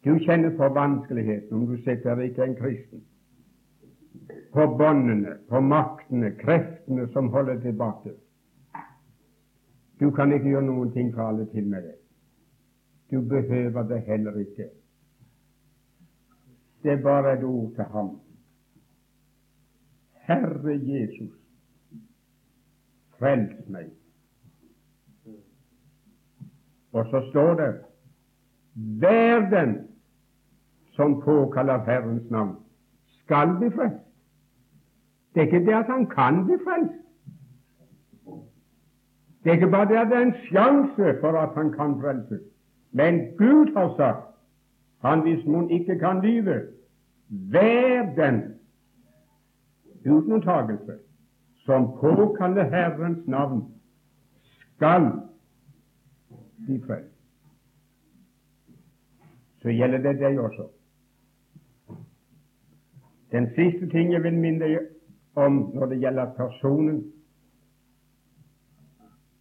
[0.08, 3.04] Du kjenner på vanskeligheten om du sitter ikke en kristen.
[4.54, 8.14] På båndene, på maktene, kreftene som holder tilbake.
[10.00, 11.95] Du kan ikke gjøre noen ting for alle til med det.
[13.12, 14.70] Du behøver det heller ikke.
[16.84, 18.10] Det er bare et ord til ham.
[20.30, 21.34] Herre Jesus,
[23.20, 23.89] frels meg.
[26.91, 27.70] Og så står det
[29.02, 29.76] Verden
[30.95, 32.56] som påkaller Herrens navn,
[33.24, 34.09] skal bli frelst.
[35.34, 36.93] Det er ikke det at han kan bli frelst.
[39.43, 42.41] Det er ikke bare det at det er en sjanse for at han kan frelses.
[42.91, 44.25] Men Gud har sagt,
[45.01, 46.61] han hvis mon ikke kan lyve,
[47.30, 48.59] vær den
[50.05, 50.97] uten unntakelse
[51.65, 53.73] som påkaller Herrens navn,
[54.75, 55.11] skal
[56.65, 57.15] bli frelst.
[59.61, 60.67] Så gjelder det deg også.
[63.32, 64.80] Den siste ting jeg vil minne deg
[65.40, 67.00] om når det gjelder personen,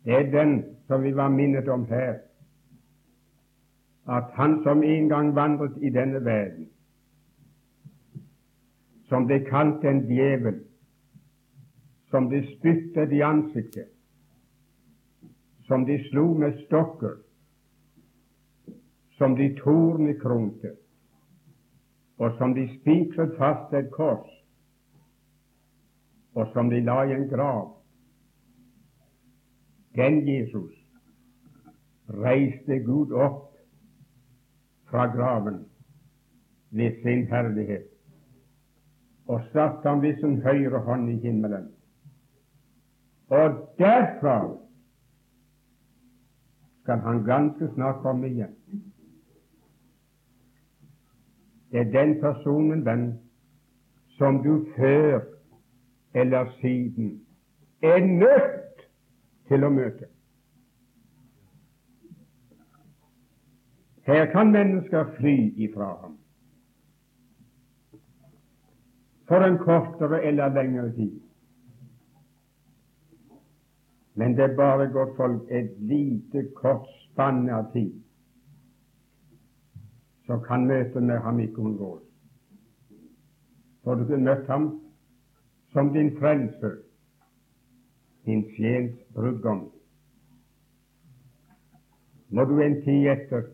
[0.04, 2.18] det er den som vi var minnet om her,
[4.08, 6.68] at han som en gang vandret i denne verden,
[9.08, 10.62] som ble kalt en djevel,
[12.10, 13.88] som de spyttet i ansiktet,
[15.68, 17.18] som de slo med stokker,
[19.18, 20.72] som de tornekronte,
[22.18, 24.37] og som de spikret fast et kors,
[26.38, 27.64] og som de la i en grav.
[29.96, 30.74] Den Jesus
[32.08, 33.56] reiste Gud opp
[34.90, 35.64] fra graven
[36.70, 37.88] ved sin herlighet
[39.26, 41.66] og satte ham ved sin høyre hånd i himmelen.
[43.28, 44.36] Og derfra
[46.82, 48.54] skal han ganske snart komme igjen.
[51.72, 53.10] Det er den personen, venn,
[54.16, 55.20] som du før
[56.18, 57.20] eller siden
[57.82, 58.86] er nødt
[59.48, 60.08] til å møte.
[64.08, 65.36] Her kan mennesker fly
[65.68, 66.16] ifra ham
[69.28, 71.20] for en kortere eller lengre tid.
[74.14, 77.92] Men det er bare godt folk, et lite, kort spann av tid,
[80.26, 82.02] så kan møtet med ham ikke unngås.
[83.84, 84.70] For du kunne møtt ham
[85.78, 86.76] som din frelser,
[88.24, 89.72] din sjels brudgom.
[92.28, 93.44] Må du en tid etter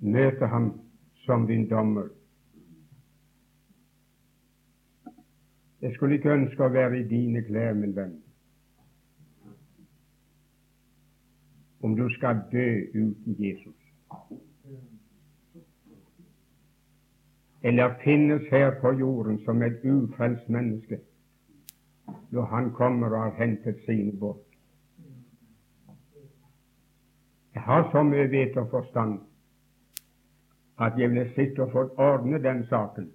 [0.00, 0.70] møte ham
[1.26, 2.08] som din dommer.
[5.82, 8.16] Jeg skulle ikke ønske å være i dine klær, min venn,
[11.84, 13.76] om du skal dø uten Jesus.
[17.60, 21.04] Eller finnes her på jorden som et ufrelst menneske
[22.32, 24.36] når han kommer og har hentet sine bort.
[27.54, 29.18] Jeg har så mye vet og forstand
[30.80, 33.10] at jeg ville sitte og fått ordne den saken,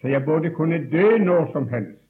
[0.00, 2.02] så jeg både kunne dø når som helst,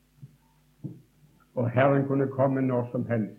[1.54, 3.36] og Herren kunne komme når som helst.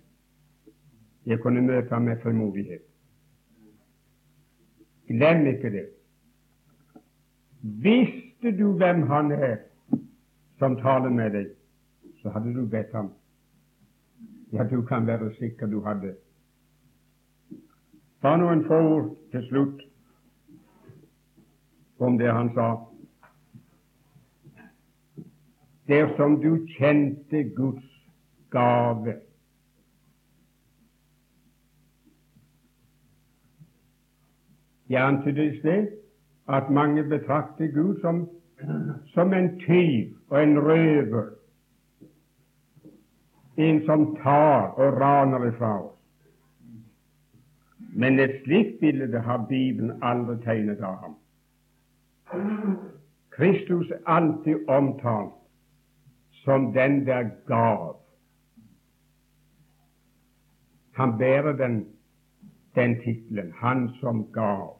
[1.25, 2.81] Jeg kunne møte ham med frimodighet.
[5.07, 5.85] Glem ikke det.
[7.61, 9.57] Visste du hvem han er
[10.59, 11.49] som taler med deg,
[12.21, 13.13] så hadde du bedt ham
[14.53, 16.15] Ja, du kan være sikker du hadde.
[18.21, 19.81] Bare noen få ord til slutt
[21.99, 22.67] om det han sa.
[25.87, 27.87] Dersom du kjente Guds
[28.51, 29.15] gave
[34.91, 35.87] Jeg antydet sted
[36.49, 38.29] at mange betrakter Gud som,
[39.13, 41.29] som en tyv og en røver,
[43.61, 45.97] en som tar og raner ifra oss.
[47.93, 51.15] Men et slikt bilde har Bibelen aldri tegnet av ham.
[53.35, 55.33] Kristus er alltid omtalt
[56.43, 57.97] som den der gav.
[60.95, 61.85] Han bærer den,
[62.75, 64.77] den tittelen, Han som gav.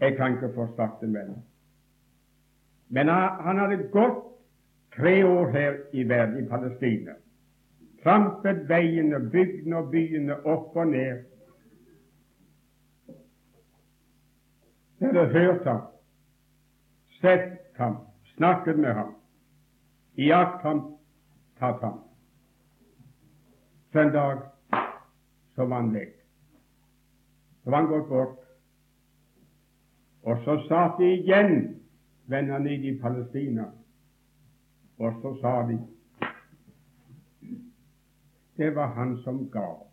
[0.00, 1.34] Jeg kan ikke få sagt det mer.
[2.88, 4.31] Men han hadde gått
[4.96, 7.12] tre år her i verden, i Palestina.
[8.02, 11.24] Trampet veiene, bygdene og byene opp og ned.
[15.02, 15.82] Dere hørt ham,
[17.20, 17.96] sett ham,
[18.36, 19.14] snakket med ham,
[20.14, 20.82] iakt ham,
[21.58, 21.98] tatt ham.
[23.92, 24.42] Søndag
[25.54, 26.14] så var han vekk.
[27.64, 28.38] Så var han gått bort.
[30.22, 31.56] Og så satt de igjen
[32.30, 33.66] vennene i Palestina,
[35.02, 35.78] og så sa de
[38.56, 39.86] det var han som gav.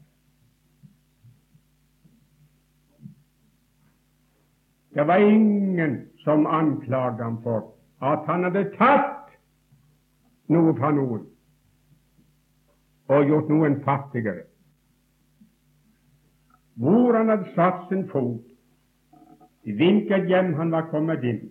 [4.93, 9.33] Det var ingen som anklaget ham for at han hadde tatt
[10.47, 11.25] noe fra noen
[13.09, 14.45] og gjort noen fattigere.
[16.75, 18.45] Hvor han hadde satt sin fot,
[19.63, 21.47] i hvilket hjem han var kommet inn,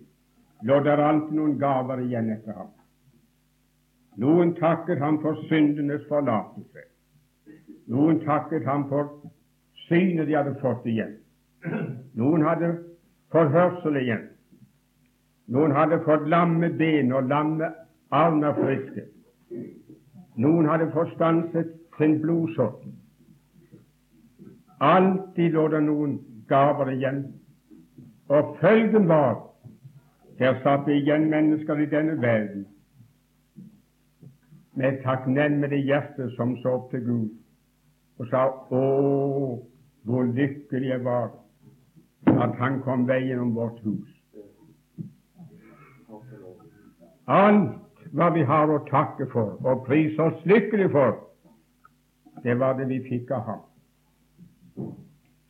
[0.63, 2.71] lå der alltid noen gaver igjen etter ham.
[4.19, 6.83] Noen takket ham for syndenes forlatelse.
[7.87, 9.31] Noen takket ham for
[9.87, 11.15] synet de hadde fått igjen.
[12.19, 12.73] Noen hadde
[13.31, 14.25] forhørsel hørsel igjen.
[15.49, 17.71] Noen hadde fått lamme ben og lamme
[18.11, 19.07] armer friske.
[20.35, 22.83] Noen hadde forstanset sin blodsått.
[24.79, 27.23] Alltid lå det noen gaver igjen
[28.29, 29.37] og følgen var
[30.39, 32.65] der satt det igjen mennesker i denne verden
[34.79, 37.27] med takknemlig hjerte som så opp til Gud
[38.19, 38.83] og sa å,
[40.07, 41.29] hvor lykkelig jeg var
[42.39, 44.07] at han kom veien om vårt hus.
[47.29, 47.75] Alt
[48.15, 51.17] hva vi har å takke for og prise oss lykkelig for,
[52.43, 53.61] det var det vi fikk av ham.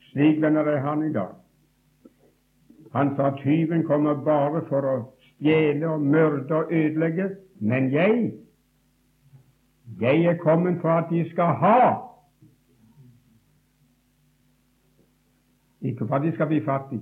[0.10, 1.38] Slik venner er han i dag.
[2.98, 4.96] Han sa tyven kommer bare for å
[5.30, 7.30] stjele og myrde og ødelegge,
[7.62, 8.32] men jeg,
[10.02, 11.96] jeg er kommet for at de skal ha,
[15.82, 17.02] ikke for at de skal bli fattige.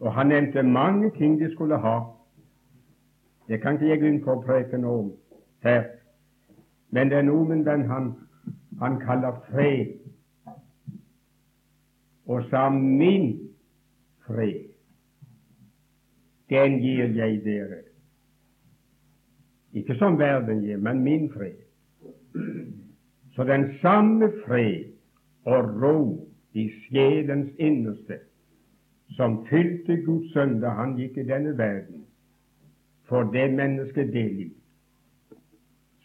[0.00, 2.00] Og han nevnte mange ting de skulle ha.
[3.48, 4.44] Det kan ikke jeg gå inn på å
[4.88, 5.12] om
[5.62, 5.84] her,
[6.90, 8.12] men det er noe med den han,
[8.80, 9.98] han kaller fred
[12.26, 13.50] og sa min
[14.26, 14.70] fred,
[16.50, 17.91] den gir jeg dere.
[19.72, 21.58] Ikke som verden gir, men min fred.
[23.32, 24.92] Så den samme fred
[25.44, 28.18] og ro i sjelens innerste
[29.16, 32.04] som fylte Guds sønn da han gikk i denne verden,
[33.08, 34.50] for det mennesket del i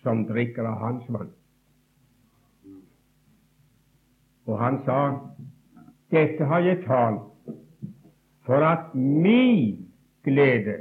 [0.04, 1.32] som drikker av hans vann.
[4.48, 5.00] Og han sa
[6.12, 7.26] dette har jeg talt
[8.48, 9.90] for at min
[10.24, 10.78] glede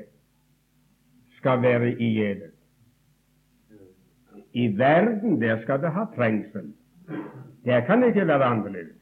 [1.39, 2.53] skal være i eder.
[4.57, 6.73] I verden, der skal det ha trengsel.
[7.65, 8.97] Der kan det ikke være annerledes.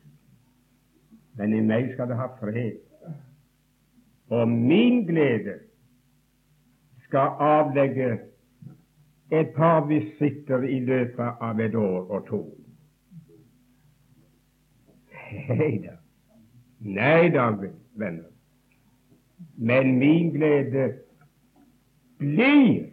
[1.36, 2.80] Men i meg skal det ha fred.
[4.34, 5.54] Og min glede
[7.06, 8.18] skal avlegge
[9.30, 12.40] et par visitter i løpet av et år og to.
[15.48, 15.94] Nei da.
[16.80, 17.46] Nei da,
[17.94, 18.26] venner.
[19.56, 20.88] Men min glede
[22.18, 22.90] blir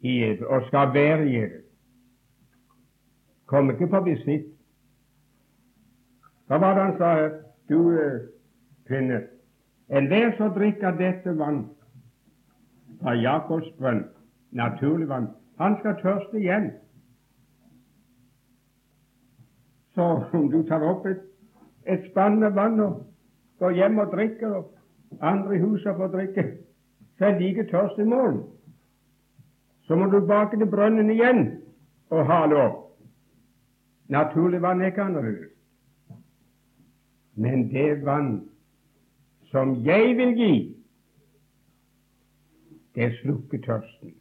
[0.00, 1.59] i eder og skal være i eder.
[3.50, 4.46] Kom ikke på visitt.
[6.46, 7.32] Hva var det han sa her?
[7.70, 8.20] Du uh,
[8.86, 9.20] kvinne,
[9.90, 11.64] enhver som drikker dette vann
[13.00, 14.04] fra Jakobs brønn,
[14.50, 15.28] naturlig vann,
[15.62, 16.70] han skal tørste igjen.
[19.94, 21.22] Så om du tar opp et
[21.84, 23.06] et spann med vann og
[23.58, 24.74] går hjem og drikker, og
[25.20, 26.44] andre i huset får drikke,
[27.18, 28.42] så er like tørst i morgen
[29.82, 31.62] Så må du bake til brønnen igjen
[32.10, 32.89] og hale opp.
[34.10, 35.52] Naturlig vann er ikke annerledes.
[37.34, 38.48] Men det vann
[39.50, 40.54] som jeg vil gi,
[42.94, 44.14] det slukker tørsten.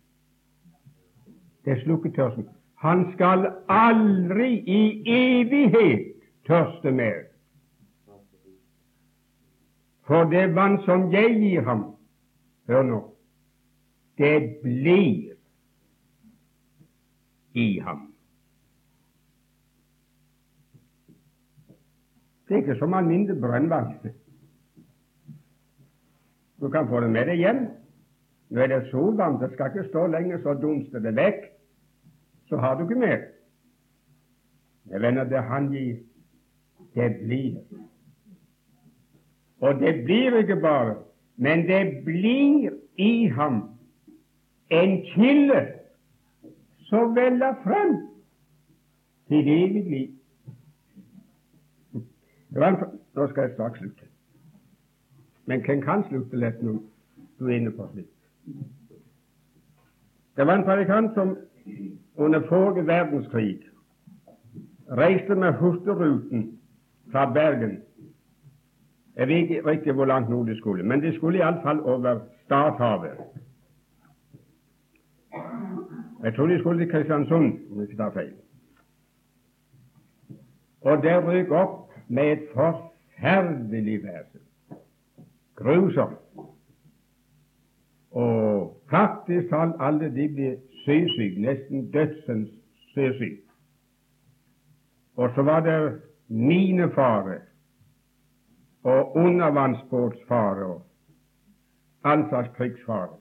[1.66, 2.46] Det slukker tørsten.
[2.76, 6.14] Han skal aldri i evighet
[6.48, 7.26] tørste mer.
[10.08, 11.84] For det vann som jeg gir ham,
[12.68, 13.02] hør nå,
[14.18, 15.34] det blir
[17.54, 18.09] i ham.
[22.50, 23.93] Det er ikke som alminnelig brønnvann.
[26.62, 27.60] Du kan få det med deg hjem.
[28.50, 31.45] Nå er det solvarmt, det skal ikke stå lenger, så dunster det vekk.
[32.50, 33.22] Så har du ikke mer.
[34.89, 36.00] Jeg venner, det han gir,
[36.95, 37.60] det blir.
[39.62, 40.95] Og det blir ikke bare,
[41.38, 43.62] men det blir i ham
[44.70, 45.68] en kilde
[46.89, 47.97] som veller frem
[49.28, 50.18] til evig liv.
[52.50, 54.06] Nå skal jeg straks slutte.
[55.45, 56.80] Men hvem kan slutte lett når
[57.39, 58.16] du er inne på slikt?
[60.38, 61.38] Det var en predikant som
[62.16, 63.60] under forrige verdenskrig
[64.97, 66.60] reiste med Hurtigruten
[67.12, 67.82] fra Bergen
[69.20, 73.18] jeg vet ikke riktig hvor langt nord de skulle, men de skulle iallfall over Stadhavet.
[76.24, 78.34] Jeg tror de skulle til Kristiansund, om jeg ikke tar feil.
[80.82, 84.41] Og der røk opp med et forferdelig vesen.
[85.55, 86.18] Grusomt.
[88.12, 90.49] Og faktisk talt alle de ble
[90.84, 92.49] sjøsyke, nesten dødsens
[92.93, 93.45] sjøsyke.
[95.16, 97.39] Og så var det minefare
[98.84, 100.86] og undervannsbåtsfare og
[102.03, 103.16] all slags krigsfare.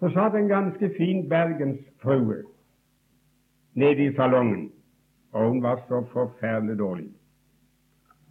[0.00, 2.42] Så satt en ganske fin bergensfrue
[3.74, 4.72] nede i salongen,
[5.32, 7.08] og hun var så forferdelig dårlig.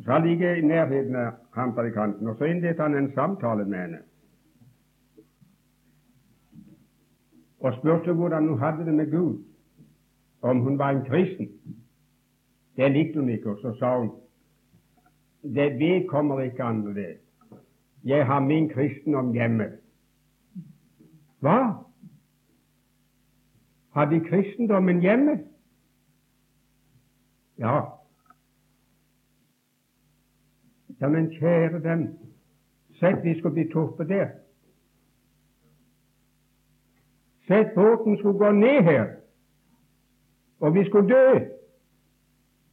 [0.04, 3.80] Så han ligger i nærheten av ham predikanten, og så innledet han en samtale med
[3.80, 3.99] henne.
[7.60, 9.43] Og spurte hvordan hun hadde det med Gud,
[10.41, 11.49] om hun var en kristen.
[12.76, 14.12] Det likte hun ikke, og så sa hun
[15.43, 17.18] det vedkommer ikke andre det.
[18.04, 19.72] Jeg har min kristendom hjemme.
[21.39, 21.74] Hva?
[23.93, 25.51] Har De kristendommen hjemme?
[27.62, 27.82] Ja.
[31.01, 32.07] Ja, men kjære dem,
[32.99, 34.09] sett vi skulle bli torpedert.
[34.09, 34.30] der.
[37.47, 39.07] Sett båten skulle gå ned her,
[40.59, 41.39] og vi skulle dø.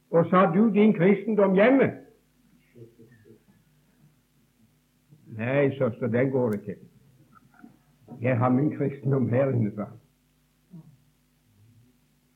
[0.09, 1.91] Og sa du din kristendom hjemme?
[5.37, 6.75] Nei, søster, den går ikke.
[8.21, 9.87] Jeg har min kristendom her inne,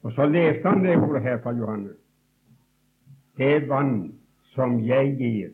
[0.01, 2.03] Og så leste han det ordet her fra Johannes.
[3.38, 4.14] Det vann
[4.54, 5.50] som jeg gir,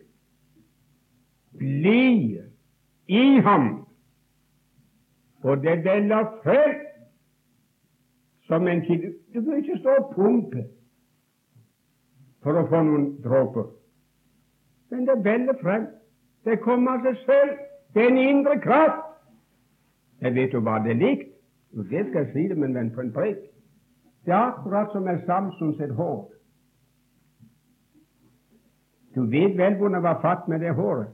[1.57, 2.43] blir
[3.07, 3.69] i ham,
[5.43, 6.75] og det veller frem
[8.47, 9.13] som en kilde.
[9.33, 10.65] Du bør ikke stå og pumpe
[12.43, 13.69] for å få noen dråper,
[14.91, 15.87] men det veller frem.
[16.47, 17.55] Det kommer av seg selv.
[17.93, 19.05] Det er en indre kraft.
[20.21, 21.31] Jeg vet jo hva det er likt.
[21.71, 23.41] Det skal jeg si det, men på en prikk.
[24.25, 26.38] Det er akkurat som er Samson sitt hår.
[29.15, 31.07] Du vet vel hvordan han var fatt med det håret.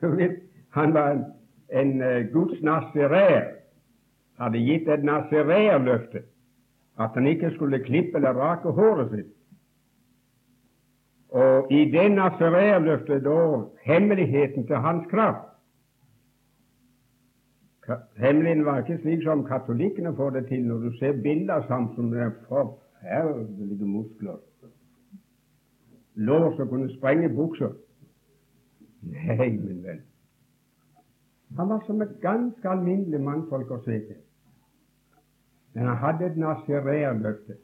[0.00, 0.40] Du vet,
[0.70, 1.24] Han var en,
[1.72, 3.54] en uh, Guds nazirer.
[4.38, 6.22] Hadde gitt et nazirerløfte
[6.98, 9.34] at han ikke skulle klippe eller rake håret sitt.
[11.28, 13.36] Og i det Nazareerløftet da
[13.84, 15.44] hemmeligheten til hans kraft.
[18.16, 22.10] Hemmeligheten var ikke slik som katolikkene får det til når du ser bilder av Samson
[22.10, 24.40] med forferdelige muskler.
[26.18, 27.72] Lår som kunne sprenge bukser.
[29.06, 30.00] Nei, min venn.
[31.56, 34.18] Han var som et ganske alminnelig mannfolk å se til.
[35.72, 37.56] Men han hadde et nazireerløfte.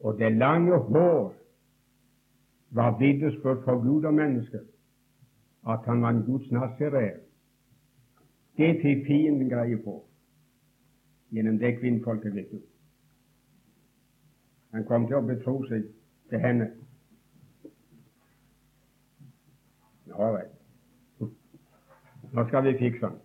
[0.00, 1.34] Og det lange hår
[2.70, 4.64] var vitnesbyrd for Gud og mennesker
[5.68, 7.20] at han var en Guds nazirer.
[8.56, 10.00] Det fikk fienden greie på
[11.32, 12.60] gjennom det kvinnfolket, vet du.
[14.72, 15.86] Han kom til å betro seg
[16.32, 16.70] til henne.
[20.08, 20.48] Ja vel.
[22.32, 23.18] Nå skal vi fikse den.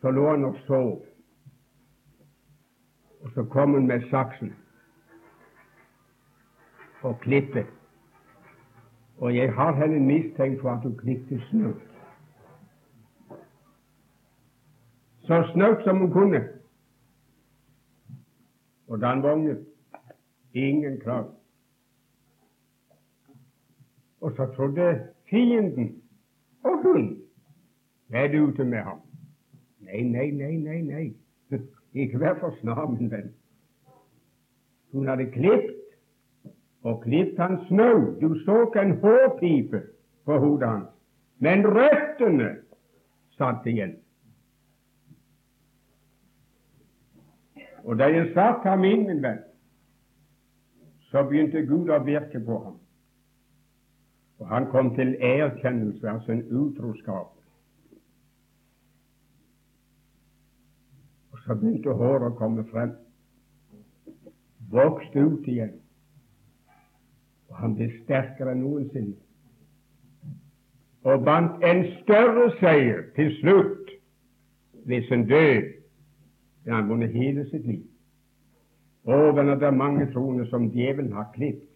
[0.00, 0.90] Så lå han og sov.
[3.20, 4.54] Og så kom hun med saksen
[7.02, 7.66] og klippet.
[9.18, 11.88] Og jeg har henne mistenkt for at hun klippet snaut.
[15.28, 16.48] så snaut som hun kunne.
[18.86, 19.67] Og da han vågnet,
[20.58, 21.34] ingen kraft.
[24.20, 26.02] Og så trodde fienden
[26.64, 27.08] og hun
[28.32, 29.00] du ute med ham.
[29.80, 31.12] Nei, nei, nei, nei, nei.
[31.92, 33.30] Ikke vær for snar, min venn.
[34.92, 35.76] Hun hadde klipt
[36.82, 38.18] og klipt hans snø.
[38.20, 39.82] Du så ikke en hårpipe
[40.24, 40.88] på hodet hans,
[41.38, 42.50] men røttene
[43.36, 43.96] satt igjen.
[47.84, 49.40] Og da jeg satt ham inn, min venn,
[51.10, 52.76] så begynte Gud å virke på ham.
[54.38, 57.32] Og han kom til erkjennelse, altså en utroskap.
[61.32, 62.92] Og så begynte håret å komme frem.
[64.70, 65.74] Vokste ut igjen.
[67.48, 69.16] Og han ble sterkere enn noensinne.
[71.08, 73.94] Og vant en større seier til slutt
[74.88, 75.70] ved sin død
[76.66, 77.86] enn han vunnet hele sitt liv.
[79.08, 81.68] Og den er mange troende som djevelen har klippet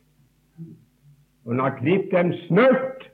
[1.44, 3.10] og han har klippet dem snøtt,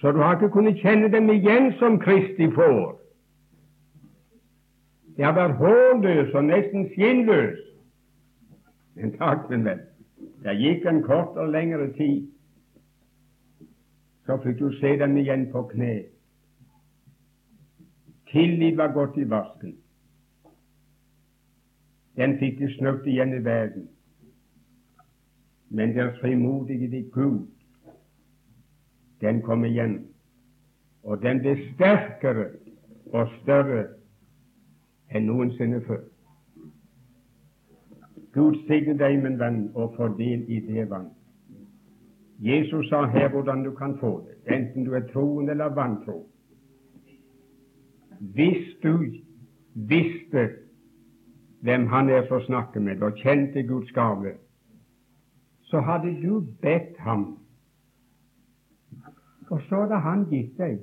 [0.00, 2.98] så du har ikke kunnet kjenne dem igjen som Kristi får.
[5.16, 7.62] De har vært hårløse og nesten skinnløs.
[8.96, 9.80] Men takk, min venn,
[10.44, 12.28] det gikk en kort og lengre tid,
[14.28, 15.94] så fikk du se dem igjen på kne.
[18.28, 19.76] Tillit var gått i vasken.
[22.16, 23.88] Den fikk de snøtt igjen i verden
[25.68, 27.46] men deres frimodige Gud,
[29.20, 30.06] den kom igjen,
[31.02, 32.46] og den ble sterkere
[33.12, 33.86] og større
[35.10, 36.02] enn noensinne før.
[38.34, 41.08] Gud signe deg, min venn, og få del i det vann.
[42.42, 46.26] Jesus sa her hvordan du kan få det, enten du er troende eller vantro.
[48.20, 49.06] Hvis du
[49.74, 50.48] visste
[51.66, 54.32] hvem Han er som snakker med, og kjente Guds gave,
[55.62, 57.38] så hadde du bedt ham,
[59.50, 60.76] og så hadde han gitt deg.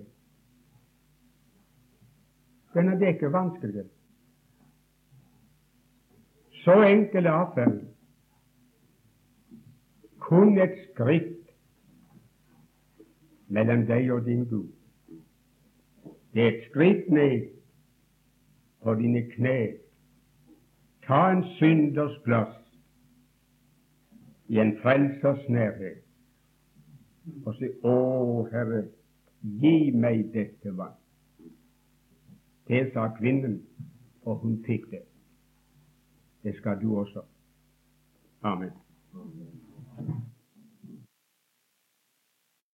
[2.73, 3.86] Den er ikke vanskelig.
[6.63, 7.88] Så enkel er avtalen.
[10.19, 11.47] Kun et skritt
[13.47, 14.67] mellom deg og din Gud.
[16.34, 17.47] Det er et skritt ned
[18.84, 19.82] på dine kne.
[21.08, 22.56] Ta en synders plass
[24.47, 26.04] i en frelsers nærhet
[27.45, 27.95] og si Å,
[28.51, 28.84] Herre,
[29.62, 30.95] gi meg dette vann.
[32.68, 33.60] Det sa kvinnen,
[34.24, 35.04] og hun fikk det.
[36.43, 37.24] Det skal du også.
[38.43, 38.72] Amen.